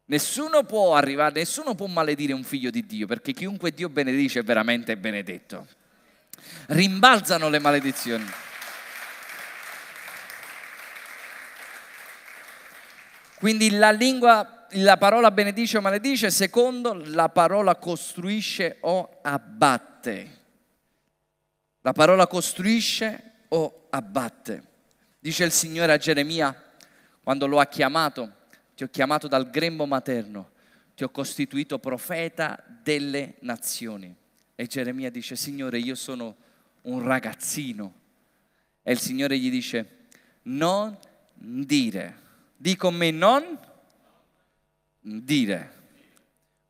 [0.06, 4.44] Nessuno può arrivare, nessuno può maledire un figlio di Dio, perché chiunque Dio benedice è
[4.44, 5.68] veramente benedetto.
[6.68, 8.26] Rimbalzano le maledizioni.
[13.46, 20.40] Quindi la lingua, la parola benedice o maledice, secondo la parola costruisce o abbatte.
[21.82, 24.64] La parola costruisce o abbatte.
[25.20, 26.60] Dice il Signore a Geremia
[27.22, 28.34] quando lo ha chiamato,
[28.74, 30.50] ti ho chiamato dal grembo materno,
[30.96, 34.12] ti ho costituito profeta delle nazioni.
[34.56, 36.36] E Geremia dice, Signore, io sono
[36.82, 37.94] un ragazzino.
[38.82, 40.08] E il Signore gli dice,
[40.42, 40.98] non
[41.36, 42.24] dire
[42.58, 43.60] Di con me non
[45.00, 45.74] dire.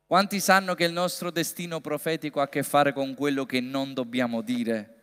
[0.06, 3.92] Quanti sanno che il nostro destino profetico ha a che fare con quello che non
[3.92, 4.94] dobbiamo dire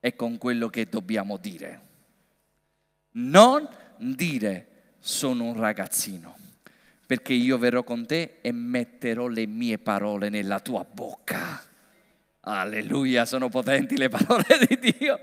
[0.00, 1.80] e con quello che dobbiamo dire?
[3.12, 4.68] Non dire
[5.00, 6.36] sono un ragazzino,
[7.06, 11.62] perché io verrò con te e metterò le mie parole nella tua bocca.
[12.40, 15.18] Alleluia, sono potenti le parole di Dio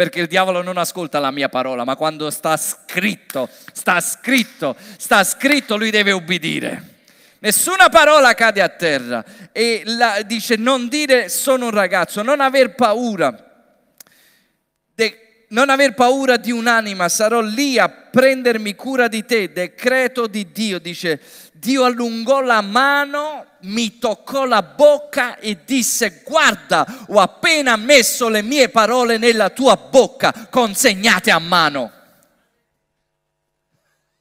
[0.00, 5.22] perché il diavolo non ascolta la mia parola, ma quando sta scritto, sta scritto, sta
[5.24, 7.00] scritto, lui deve ubbidire.
[7.40, 12.74] Nessuna parola cade a terra e la, dice non dire sono un ragazzo, non aver
[12.74, 13.68] paura.
[14.94, 20.50] De, non aver paura di un'anima, sarò lì a prendermi cura di te, decreto di
[20.50, 21.20] Dio, dice
[21.60, 28.40] Dio allungò la mano, mi toccò la bocca e disse, guarda, ho appena messo le
[28.40, 31.92] mie parole nella tua bocca, consegnate a mano.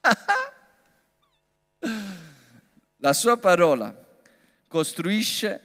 [2.97, 3.95] la sua parola
[4.67, 5.61] costruisce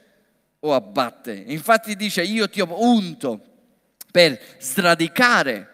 [0.61, 1.33] o abbatte.
[1.33, 3.41] Infatti dice, io ti ho unto
[4.13, 5.69] per sradicare,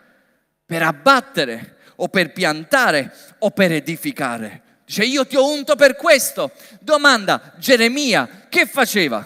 [0.65, 4.63] per abbattere o per piantare o per edificare.
[4.91, 6.51] Dice, io ti ho unto per questo.
[6.81, 9.25] Domanda, Geremia, che faceva?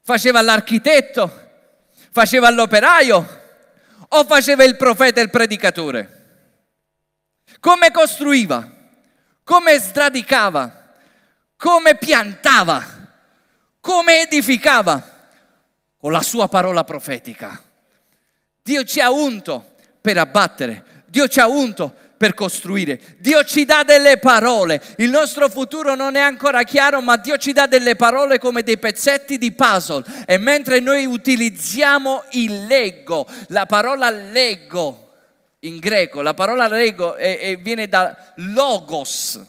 [0.00, 1.50] Faceva l'architetto?
[2.10, 3.42] Faceva l'operaio?
[4.08, 6.60] O faceva il profeta e il predicatore?
[7.60, 8.66] Come costruiva?
[9.44, 10.94] Come sradicava?
[11.58, 12.82] Come piantava?
[13.78, 15.28] Come edificava?
[15.98, 17.62] Con la sua parola profetica.
[18.62, 22.98] Dio ci ha unto per abbattere, Dio ci ha unto per costruire.
[23.18, 24.80] Dio ci dà delle parole.
[24.96, 28.78] Il nostro futuro non è ancora chiaro, ma Dio ci dà delle parole come dei
[28.78, 30.04] pezzetti di puzzle.
[30.26, 35.12] E mentre noi utilizziamo il leggo, la parola leggo
[35.60, 39.40] in greco, la parola leggo è, è, viene da logos,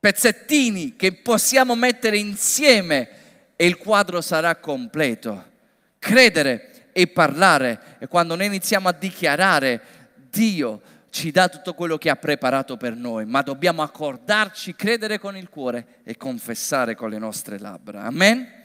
[0.00, 3.08] pezzettini che possiamo mettere insieme
[3.54, 5.46] e il quadro sarà completo.
[5.98, 9.80] Credere e parlare e quando noi iniziamo a dichiarare
[10.30, 15.36] Dio ci dà tutto quello che ha preparato per noi, ma dobbiamo accordarci, credere con
[15.36, 18.02] il cuore e confessare con le nostre labbra.
[18.02, 18.56] Amen?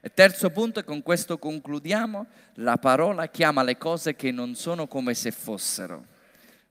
[0.00, 4.86] E terzo punto, e con questo concludiamo, la parola chiama le cose che non sono
[4.86, 6.04] come se fossero.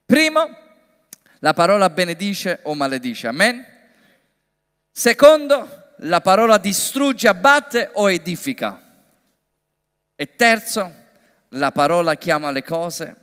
[0.04, 0.48] Primo,
[1.40, 3.26] la parola benedice o maledice.
[3.26, 3.64] Amen?
[4.90, 8.80] Secondo, la parola distrugge, abbatte o edifica.
[10.14, 10.92] E terzo,
[11.48, 13.16] la parola chiama le cose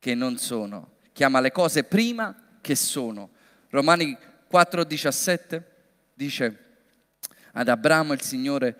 [0.00, 3.30] che non sono chiama le cose prima che sono.
[3.70, 4.16] Romani
[4.48, 5.62] 4:17
[6.14, 6.64] dice
[7.54, 8.76] ad Abramo il Signore,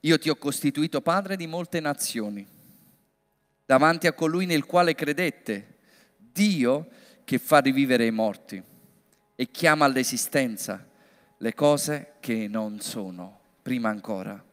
[0.00, 2.46] io ti ho costituito padre di molte nazioni,
[3.64, 5.76] davanti a colui nel quale credette,
[6.18, 6.88] Dio
[7.24, 8.62] che fa rivivere i morti
[9.34, 10.86] e chiama all'esistenza
[11.38, 14.44] le cose che non sono, prima ancora.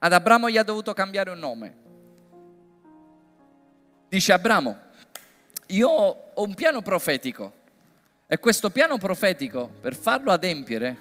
[0.00, 1.76] Ad Abramo gli ha dovuto cambiare un nome.
[4.10, 4.92] Dice Abramo,
[5.74, 7.52] io ho un piano profetico
[8.26, 10.96] e questo piano profetico, per farlo adempiere,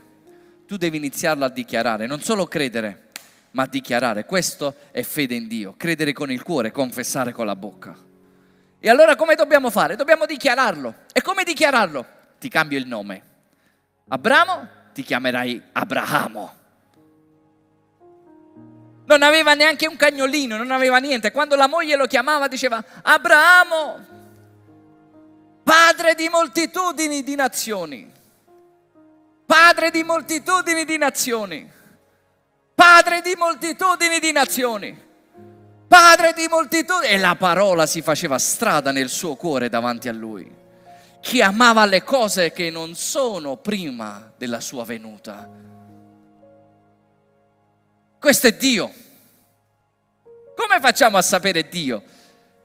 [0.66, 3.10] tu devi iniziarlo a dichiarare, non solo credere,
[3.52, 4.26] ma dichiarare.
[4.26, 7.96] Questo è fede in Dio, credere con il cuore, confessare con la bocca.
[8.80, 9.96] E allora come dobbiamo fare?
[9.96, 10.96] Dobbiamo dichiararlo.
[11.14, 12.06] E come dichiararlo?
[12.40, 13.22] Ti cambio il nome.
[14.10, 16.62] Abramo ti chiamerai Abramo.
[19.06, 21.32] Non aveva neanche un cagnolino, non aveva niente.
[21.32, 24.13] Quando la moglie lo chiamava diceva Abramo,
[25.64, 28.12] padre di moltitudini di nazioni,
[29.46, 31.72] padre di moltitudini di nazioni,
[32.76, 35.02] padre di moltitudini di nazioni,
[35.88, 37.14] padre di moltitudini.
[37.14, 40.62] E la parola si faceva strada nel suo cuore davanti a lui.
[41.22, 45.50] Chiamava le cose che non sono prima della sua venuta.
[48.20, 48.94] Questo è Dio.
[50.56, 52.04] Come facciamo a sapere Dio?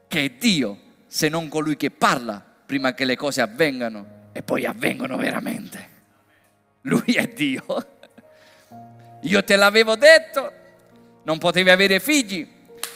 [0.09, 4.66] Che è Dio se non colui che parla prima che le cose avvengano e poi
[4.66, 5.89] avvengono veramente.
[6.83, 7.64] Lui è Dio.
[9.23, 10.53] Io te l'avevo detto,
[11.23, 12.47] non potevi avere figli,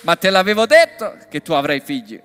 [0.02, 2.20] ma te l'avevo detto che tu avrai figli.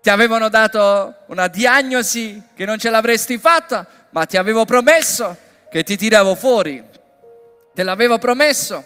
[0.00, 5.36] Ti avevano dato una diagnosi che non ce l'avresti fatta, ma ti avevo promesso
[5.70, 6.82] che ti tiravo fuori.
[7.74, 8.82] Te l'avevo promesso.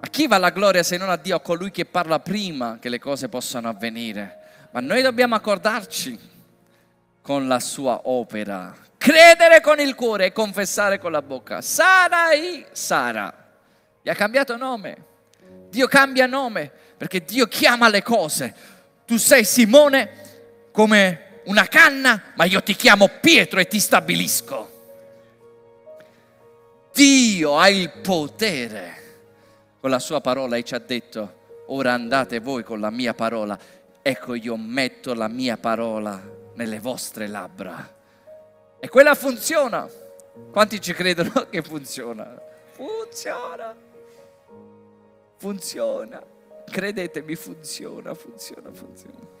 [0.00, 2.88] A chi va la gloria se non a Dio, a colui che parla prima che
[2.88, 4.38] le cose possano avvenire?
[4.72, 6.32] Ma noi dobbiamo accordarci
[7.24, 11.62] con la sua opera, credere con il cuore e confessare con la bocca.
[11.62, 13.32] Sarai Sara.
[14.02, 15.04] Gli ha cambiato nome.
[15.70, 18.54] Dio cambia nome perché Dio chiama le cose.
[19.06, 24.72] Tu sei Simone come una canna, ma io ti chiamo Pietro e ti stabilisco.
[26.92, 28.96] Dio ha il potere
[29.80, 31.36] con la sua parola e ci ha detto,
[31.68, 33.58] ora andate voi con la mia parola,
[34.02, 37.94] ecco io metto la mia parola nelle vostre labbra.
[38.78, 39.88] E quella funziona.
[40.50, 42.40] Quanti ci credono che funziona?
[42.72, 43.74] Funziona.
[45.36, 46.22] Funziona.
[46.70, 49.32] Credetemi, funziona, funziona, funziona.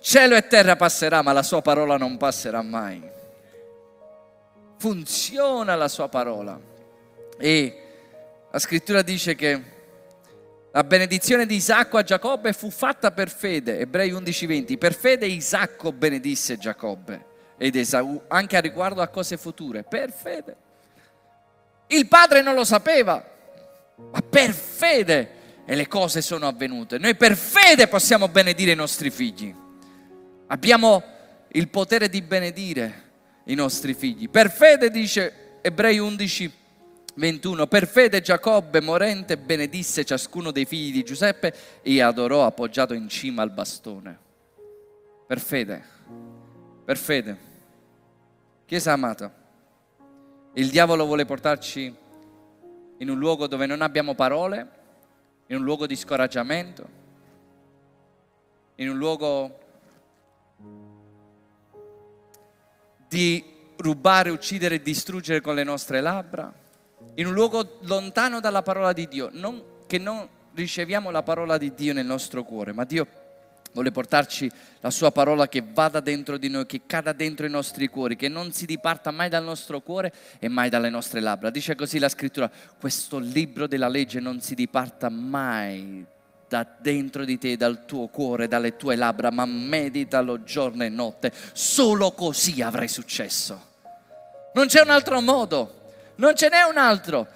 [0.00, 3.16] Cielo e terra passerà, ma la sua parola non passerà mai
[4.78, 6.58] funziona la sua parola.
[7.36, 7.82] E
[8.50, 9.76] la scrittura dice che
[10.78, 15.90] la benedizione di Isacco a Giacobbe fu fatta per fede, Ebrei 11:20, per fede Isacco
[15.90, 17.24] benedisse Giacobbe
[17.58, 20.56] ed Esaù anche a riguardo a cose future, per fede.
[21.88, 23.28] Il padre non lo sapeva,
[24.12, 25.30] ma per fede
[25.64, 26.96] e le cose sono avvenute.
[26.98, 29.52] Noi per fede possiamo benedire i nostri figli.
[30.46, 31.02] Abbiamo
[31.48, 33.02] il potere di benedire
[33.46, 34.28] i nostri figli.
[34.28, 36.52] Per fede, dice Ebrei 11,
[37.18, 41.52] 21, per fede Giacobbe morente benedisse ciascuno dei figli di Giuseppe
[41.82, 44.18] e adorò appoggiato in cima al bastone.
[45.26, 45.84] Per fede,
[46.84, 47.46] per fede.
[48.64, 49.34] Chiesa amata,
[50.54, 51.92] il diavolo vuole portarci
[52.98, 54.76] in un luogo dove non abbiamo parole,
[55.46, 56.88] in un luogo di scoraggiamento,
[58.76, 59.58] in un luogo
[63.08, 63.44] di
[63.76, 66.66] rubare, uccidere e distruggere con le nostre labbra,
[67.18, 71.74] in un luogo lontano dalla parola di Dio, non, che non riceviamo la parola di
[71.74, 73.06] Dio nel nostro cuore, ma Dio
[73.72, 74.50] vuole portarci
[74.80, 78.28] la sua parola che vada dentro di noi, che cada dentro i nostri cuori, che
[78.28, 81.50] non si diparta mai dal nostro cuore e mai dalle nostre labbra.
[81.50, 86.06] Dice così la scrittura, questo libro della legge non si diparta mai
[86.48, 91.32] da dentro di te, dal tuo cuore, dalle tue labbra, ma meditalo giorno e notte.
[91.52, 93.66] Solo così avrai successo.
[94.54, 95.77] Non c'è un altro modo,
[96.18, 97.26] non ce n'è un altro.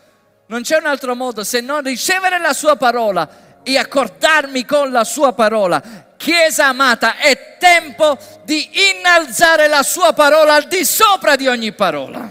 [0.46, 5.04] Non c'è un altro modo se non ricevere la sua parola e accordarmi con la
[5.04, 6.10] sua parola.
[6.16, 12.30] Chiesa amata, è tempo di innalzare la sua parola al di sopra di ogni parola.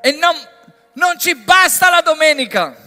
[0.00, 0.36] E non,
[0.94, 2.85] non ci basta la domenica.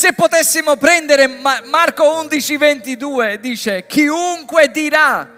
[0.00, 5.30] Se potessimo prendere Marco 11, 22, dice, chiunque dirà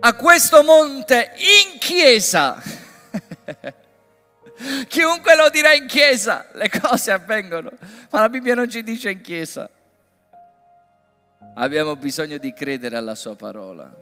[0.00, 2.62] a questo monte in chiesa,
[4.88, 7.72] chiunque lo dirà in chiesa, le cose avvengono.
[8.08, 9.68] Ma la Bibbia non ci dice in chiesa.
[11.54, 13.94] Abbiamo bisogno di credere alla sua parola.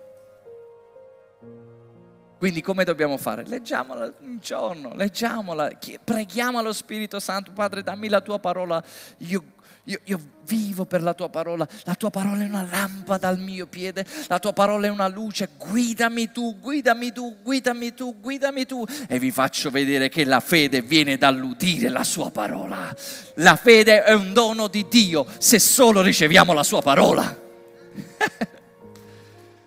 [2.38, 3.44] Quindi come dobbiamo fare?
[3.46, 5.70] Leggiamola un giorno, leggiamola,
[6.04, 8.82] preghiamo allo Spirito Santo, Padre dammi la tua parola,
[9.18, 9.44] io,
[9.84, 13.66] io, io, vivo per la tua parola, la tua parola è una lampada al mio
[13.66, 18.84] piede, la tua parola è una luce, guidami tu, guidami tu, guidami tu, guidami tu
[19.08, 22.94] e vi faccio vedere che la fede viene dall'udire la sua parola.
[23.36, 27.40] La fede è un dono di Dio se solo riceviamo la sua parola.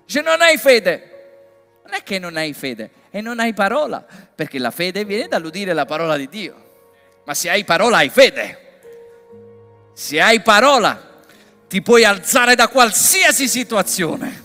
[0.08, 4.06] Se non hai fede, non è che non hai fede, e non hai parola,
[4.36, 6.64] perché la fede viene dall'udire la parola di Dio.
[7.26, 8.65] Ma se hai parola hai fede.
[9.98, 11.00] Se hai parola
[11.70, 14.44] ti puoi alzare da qualsiasi situazione.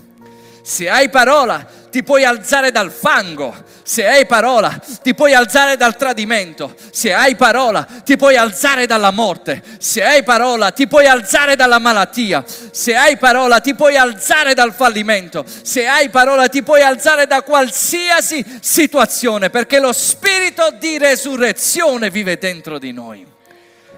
[0.63, 5.97] Se hai parola ti puoi alzare dal fango, se hai parola ti puoi alzare dal
[5.97, 11.57] tradimento, se hai parola ti puoi alzare dalla morte, se hai parola ti puoi alzare
[11.57, 16.83] dalla malattia, se hai parola ti puoi alzare dal fallimento, se hai parola ti puoi
[16.83, 23.30] alzare da qualsiasi situazione, perché lo spirito di resurrezione vive dentro di noi.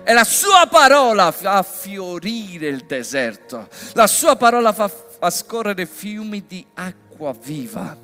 [0.05, 6.45] E la sua parola fa fiorire il deserto, la sua parola fa, fa scorrere fiumi
[6.47, 7.97] di acqua viva.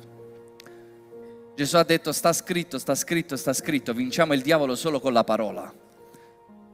[1.55, 5.25] Gesù ha detto sta scritto, sta scritto, sta scritto, vinciamo il diavolo solo con la
[5.25, 5.73] parola.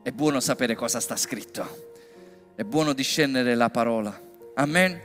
[0.04, 1.94] È buono sapere cosa sta scritto,
[2.54, 4.22] è buono discernere la parola.
[4.54, 5.02] Amen.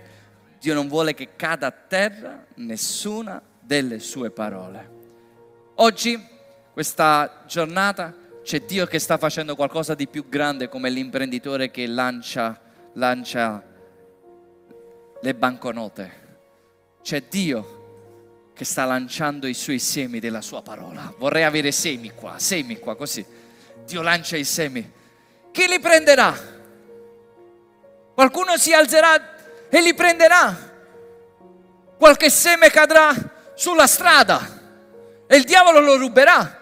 [0.61, 4.99] Dio non vuole che cada a terra nessuna delle sue parole.
[5.77, 6.23] Oggi,
[6.75, 12.59] questa giornata, c'è Dio che sta facendo qualcosa di più grande come l'imprenditore che lancia,
[12.95, 13.63] lancia
[15.21, 16.19] le banconote.
[17.03, 21.13] C'è Dio che sta lanciando i suoi semi della sua parola.
[21.19, 23.25] Vorrei avere semi qua, semi qua così.
[23.87, 24.93] Dio lancia i semi.
[25.51, 26.37] Chi li prenderà?
[28.15, 30.69] Qualcuno si alzerà e li prenderà.
[31.97, 33.15] Qualche seme cadrà
[33.55, 34.59] sulla strada
[35.27, 36.60] e il diavolo lo ruberà.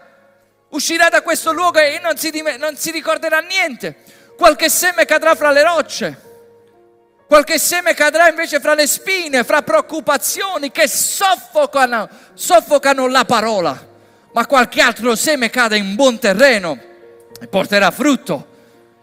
[0.71, 3.97] Uscirà da questo luogo e non si, non si ricorderà niente.
[4.37, 6.27] Qualche seme cadrà fra le rocce
[7.29, 13.87] Qualche seme cadrà invece fra le spine, fra preoccupazioni che soffocano, soffocano la parola.
[14.33, 16.81] Ma qualche altro seme cade in buon terreno
[17.39, 18.47] e porterà frutto.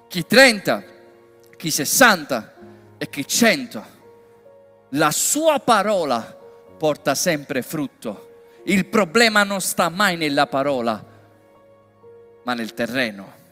[0.08, 0.84] Chi 30,
[1.56, 2.54] chi 60
[2.98, 3.86] e chi 100.
[4.90, 6.36] La sua parola
[6.80, 8.54] porta sempre frutto.
[8.64, 11.06] Il problema non sta mai nella parola,
[12.46, 13.44] ma nel terreno.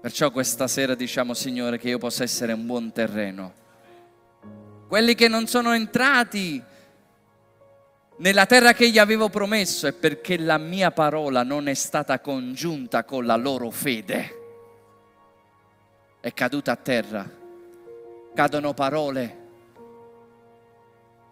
[0.00, 3.60] Perciò questa sera diciamo, Signore, che io possa essere un buon terreno
[4.92, 6.62] quelli che non sono entrati
[8.18, 13.02] nella terra che gli avevo promesso è perché la mia parola non è stata congiunta
[13.04, 14.40] con la loro fede.
[16.20, 17.26] È caduta a terra.
[18.34, 19.36] Cadono parole.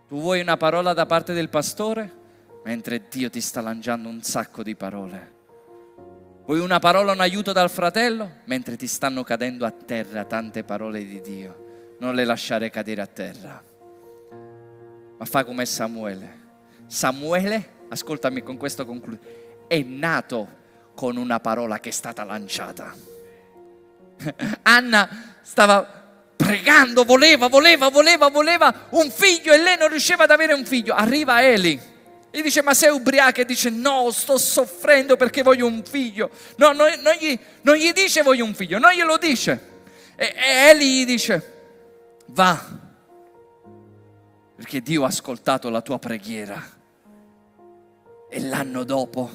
[0.09, 2.11] Tu vuoi una parola da parte del pastore?
[2.65, 5.40] Mentre Dio ti sta lanciando un sacco di parole.
[6.51, 8.39] Vuoi una parola, un aiuto dal fratello?
[8.47, 13.07] Mentre ti stanno cadendo a terra tante parole di Dio non le lasciare cadere a
[13.07, 13.63] terra.
[15.17, 16.39] Ma fa come Samuele.
[16.89, 19.21] Samuele, ascoltami con questo concludo,
[19.69, 20.49] è nato
[20.97, 22.97] con una parola che è stata lanciata.
[24.63, 25.87] Anna stava
[26.35, 30.95] pregando, voleva, voleva, voleva, voleva un figlio e lei non riusciva ad avere un figlio.
[30.95, 31.81] Arriva Eli
[32.31, 36.73] e dice ma sei ubriaca e dice no sto soffrendo perché voglio un figlio no,
[36.73, 39.69] no non, gli, non, gli, dice voglio un figlio non glielo dice
[40.17, 41.59] e, e Eli gli dice
[42.33, 42.63] va,
[44.57, 46.63] perché Dio ha ascoltato la tua preghiera
[48.29, 49.31] e l'anno dopo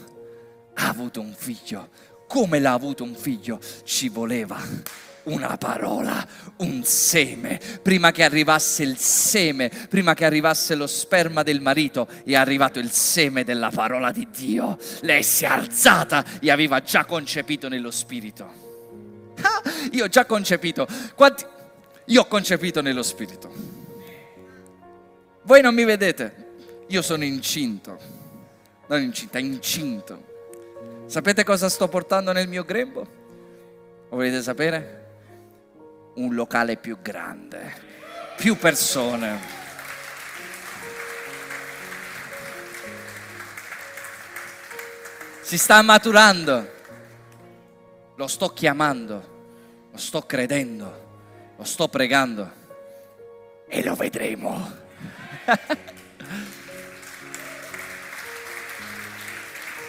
[0.74, 1.90] ha avuto un figlio.
[2.28, 3.60] Come l'ha avuto un figlio?
[3.84, 4.58] Ci voleva
[5.26, 6.26] una parola,
[6.58, 7.60] un seme.
[7.82, 12.92] Prima che arrivasse il seme, prima che arrivasse lo sperma del marito, è arrivato il
[12.92, 14.78] seme della parola di Dio.
[15.02, 18.64] Lei si è alzata e aveva già concepito nello spirito.
[19.42, 19.62] Ah,
[19.92, 20.88] io ho già concepito.
[21.14, 21.46] Quanti,
[22.06, 23.52] io ho concepito nello Spirito.
[25.42, 27.98] Voi non mi vedete, io sono incinto,
[28.88, 30.34] non incinta, incinto.
[31.08, 33.08] Sapete cosa sto portando nel mio grembo?
[34.10, 35.05] Lo volete sapere?
[36.16, 37.74] Un locale più grande,
[38.38, 39.40] più persone.
[45.42, 46.74] Si sta maturando,
[48.16, 51.04] lo sto chiamando, lo sto credendo
[51.58, 52.52] lo sto pregando
[53.68, 54.84] e lo vedremo.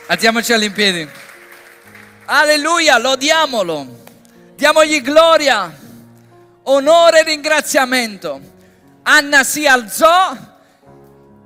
[0.07, 1.09] Alziamoci all'impiedi.
[2.27, 4.05] Alleluia, lodiamolo.
[4.55, 5.77] Diamogli gloria,
[6.69, 8.41] onore e ringraziamento.
[9.03, 10.37] Anna si alzò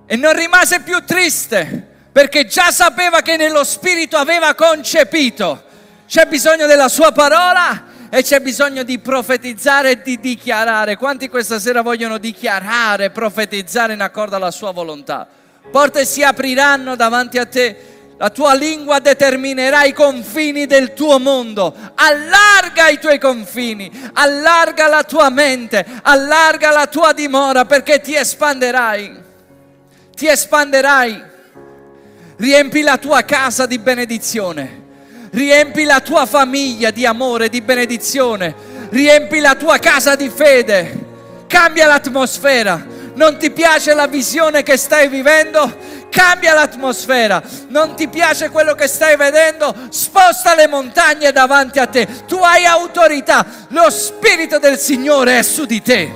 [0.07, 5.65] e non rimase più triste perché già sapeva che nello spirito aveva concepito.
[6.07, 10.97] C'è bisogno della sua parola e c'è bisogno di profetizzare e di dichiarare.
[10.97, 15.29] Quanti questa sera vogliono dichiarare, profetizzare in accordo alla sua volontà?
[15.71, 17.99] Porte si apriranno davanti a te.
[18.21, 21.75] La tua lingua determinerà i confini del tuo mondo.
[21.95, 29.23] Allarga i tuoi confini, allarga la tua mente, allarga la tua dimora perché ti espanderai.
[30.15, 31.23] Ti espanderai.
[32.37, 34.81] Riempi la tua casa di benedizione
[35.31, 38.55] riempi la tua famiglia di amore, di benedizione,
[38.91, 42.99] riempi la tua casa di fede, cambia l'atmosfera.
[43.15, 45.77] Non ti piace la visione che stai vivendo?
[46.11, 47.41] Cambia l'atmosfera.
[47.69, 49.75] Non ti piace quello che stai vedendo?
[49.91, 52.07] Sposta le montagne davanti a te.
[52.27, 53.47] Tu hai autorità.
[53.69, 56.13] Lo Spirito del Signore è su di te.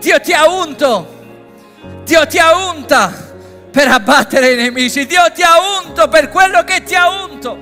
[0.00, 1.12] Dio ti ha unto.
[2.04, 3.12] Dio ti ha unta
[3.70, 5.06] per abbattere i nemici.
[5.06, 7.58] Dio ti ha unto per quello che ti ha unto.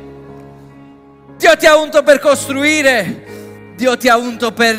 [1.37, 3.75] Dio ti ha unto per costruire.
[3.77, 4.79] Dio ti ha unto per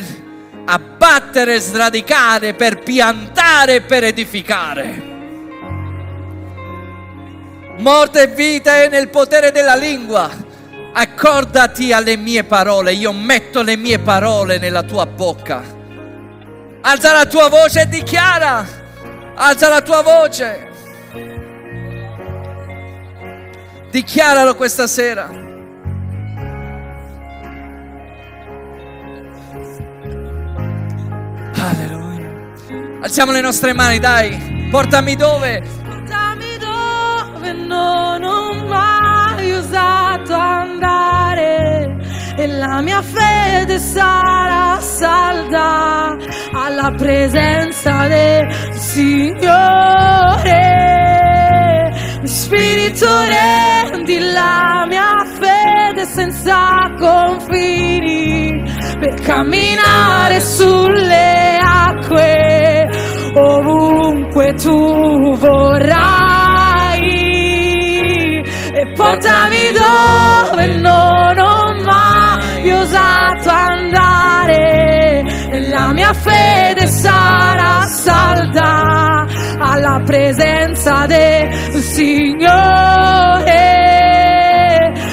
[0.65, 5.12] abbattere, sradicare, per piantare per edificare.
[7.77, 10.29] Morte e vita è nel potere della lingua.
[10.93, 15.63] Accordati alle mie parole, io metto le mie parole nella tua bocca.
[16.81, 18.65] Alza la tua voce e dichiara.
[19.35, 20.69] Alza la tua voce.
[23.89, 25.29] Dichiaralo questa sera.
[31.55, 32.31] Alleluia.
[33.01, 34.67] Alziamo le nostre mani, dai.
[34.69, 35.82] Portami dove?
[37.43, 41.97] Dove non ho mai usato andare
[42.37, 46.15] e la mia fede sarà salda
[46.53, 49.41] alla presenza del Signore.
[52.23, 58.63] Spirito rendi la mia fede senza confini
[58.99, 62.53] per camminare sulle acque
[63.35, 65.52] ovunque tu vorrai
[69.13, 75.23] portami dove non ho mai osato andare.
[75.51, 79.25] E la mia fede sarà salda
[79.59, 82.51] alla presenza del Signore.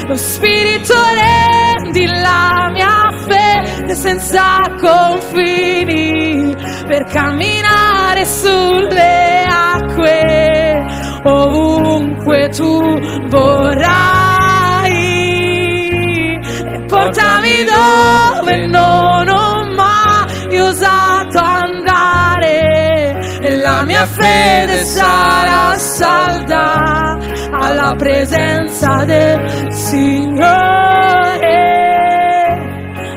[0.07, 12.81] Lo Spirito rendi la mia fede senza confini per camminare sulle acque ovunque tu
[13.29, 14.89] vorrai.
[16.75, 23.19] E portami dove non ho mai osato andare.
[23.43, 27.19] E la mia fede sarà salda
[27.53, 31.19] alla presenza del Signore.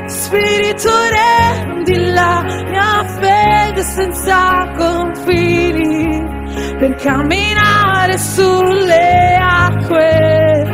[0.06, 6.33] Spirito rendi la mia fede senza confini
[6.78, 10.64] per camminare sulle acque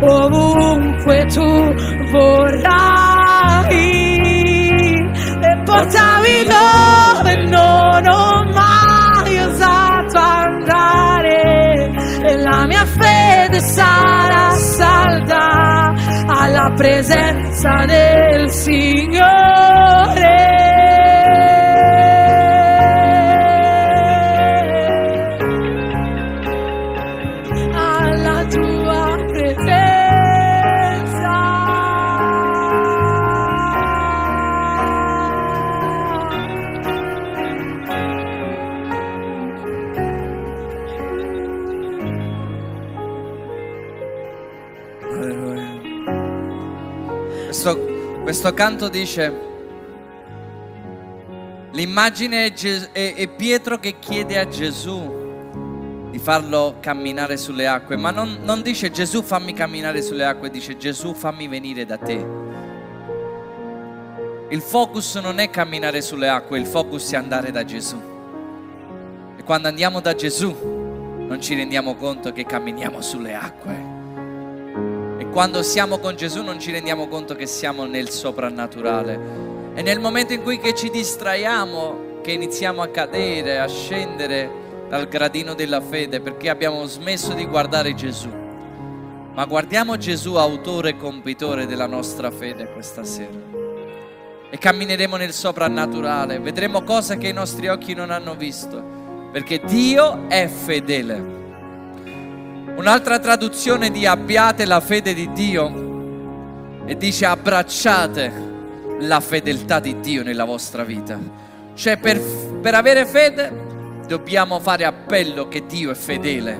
[0.00, 1.74] ovunque tu
[2.10, 3.68] vorrai.
[5.42, 11.90] E portami dove non ho mai osato andare
[12.22, 15.94] e la mia fede sarà salda
[16.26, 19.80] alla presenza del Signore
[48.30, 49.32] Questo, canto dice,
[51.72, 57.96] l'immagine è, Ges- è- è Pietro che chiede a Gesù di farlo camminare sulle acque,
[57.96, 62.24] ma non, non dice Gesù fammi camminare sulle acque, dice Gesù fammi venire da te.
[64.50, 68.00] Il focus non è camminare sulle acque, il focus è andare da Gesù.
[69.36, 70.54] E quando andiamo da Gesù
[71.26, 73.89] non ci rendiamo conto che camminiamo sulle acque.
[75.32, 79.18] Quando siamo con Gesù non ci rendiamo conto che siamo nel soprannaturale.
[79.74, 84.50] E nel momento in cui ci distraiamo, che iniziamo a cadere, a scendere
[84.88, 88.28] dal gradino della fede, perché abbiamo smesso di guardare Gesù.
[89.32, 93.38] Ma guardiamo Gesù, autore e compitore della nostra fede questa sera.
[94.50, 98.82] E cammineremo nel soprannaturale, vedremo cose che i nostri occhi non hanno visto,
[99.30, 101.39] perché Dio è fedele.
[102.76, 105.88] Un'altra traduzione di abbiate la fede di Dio
[106.86, 108.48] e dice abbracciate
[109.00, 111.18] la fedeltà di Dio nella vostra vita.
[111.74, 112.20] Cioè per,
[112.60, 113.52] per avere fede
[114.06, 116.58] dobbiamo fare appello che Dio è fedele,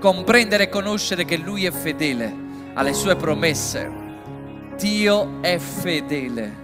[0.00, 2.34] comprendere e conoscere che Lui è fedele
[2.74, 3.90] alle sue promesse.
[4.76, 6.61] Dio è fedele.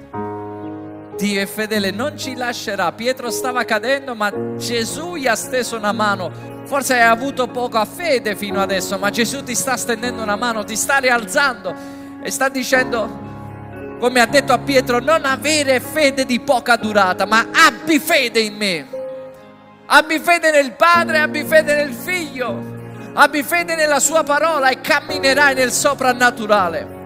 [1.18, 2.92] Dio è fedele, non ci lascerà.
[2.92, 6.30] Pietro stava cadendo, ma Gesù gli ha steso una mano.
[6.64, 10.76] Forse hai avuto poca fede fino adesso, ma Gesù ti sta stendendo una mano, ti
[10.76, 11.74] sta rialzando
[12.22, 17.48] e sta dicendo, come ha detto a Pietro, non avere fede di poca durata, ma
[17.52, 18.86] abbi fede in me.
[19.86, 22.62] Abbi fede nel Padre, abbi fede nel Figlio,
[23.14, 26.97] abbi fede nella Sua parola e camminerai nel soprannaturale.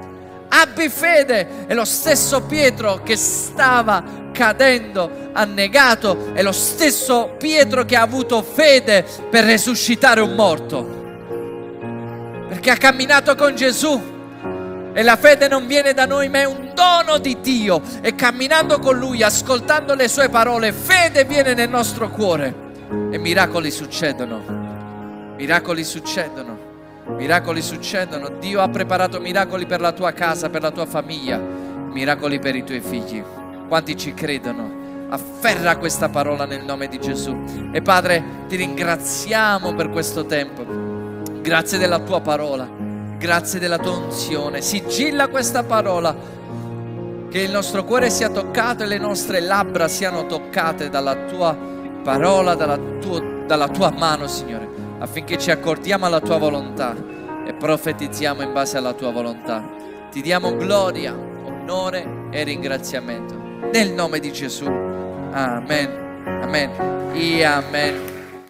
[0.55, 7.96] Abbi fede, è lo stesso Pietro che stava cadendo, annegato, è lo stesso Pietro che
[7.96, 11.00] ha avuto fede per resuscitare un morto.
[12.48, 14.11] Perché ha camminato con Gesù.
[14.92, 17.80] E la fede non viene da noi, ma è un dono di Dio.
[18.03, 22.55] E camminando con Lui, ascoltando le sue parole, fede viene nel nostro cuore.
[23.11, 25.34] E miracoli succedono.
[25.34, 26.61] Miracoli succedono.
[27.16, 28.30] Miracoli succedono.
[28.38, 32.64] Dio ha preparato miracoli per la tua casa, per la tua famiglia, miracoli per i
[32.64, 33.22] tuoi figli.
[33.68, 34.80] Quanti ci credono?
[35.08, 37.70] Afferra questa parola nel nome di Gesù.
[37.72, 40.64] E Padre, ti ringraziamo per questo tempo.
[41.40, 42.68] Grazie della tua parola.
[43.18, 44.60] Grazie della tua unzione.
[44.60, 46.14] Sigilla questa parola.
[47.30, 51.56] Che il nostro cuore sia toccato e le nostre labbra siano toccate dalla tua
[52.02, 54.68] parola, dalla tua, dalla tua mano, Signore,
[55.03, 56.94] affinché ci accordiamo alla tua volontà
[57.44, 59.68] e profetizziamo in base alla tua volontà.
[60.11, 63.34] Ti diamo gloria, onore e ringraziamento.
[63.72, 64.66] Nel nome di Gesù.
[64.66, 66.20] Amen.
[66.42, 67.11] Amen.
[67.14, 68.11] E amen.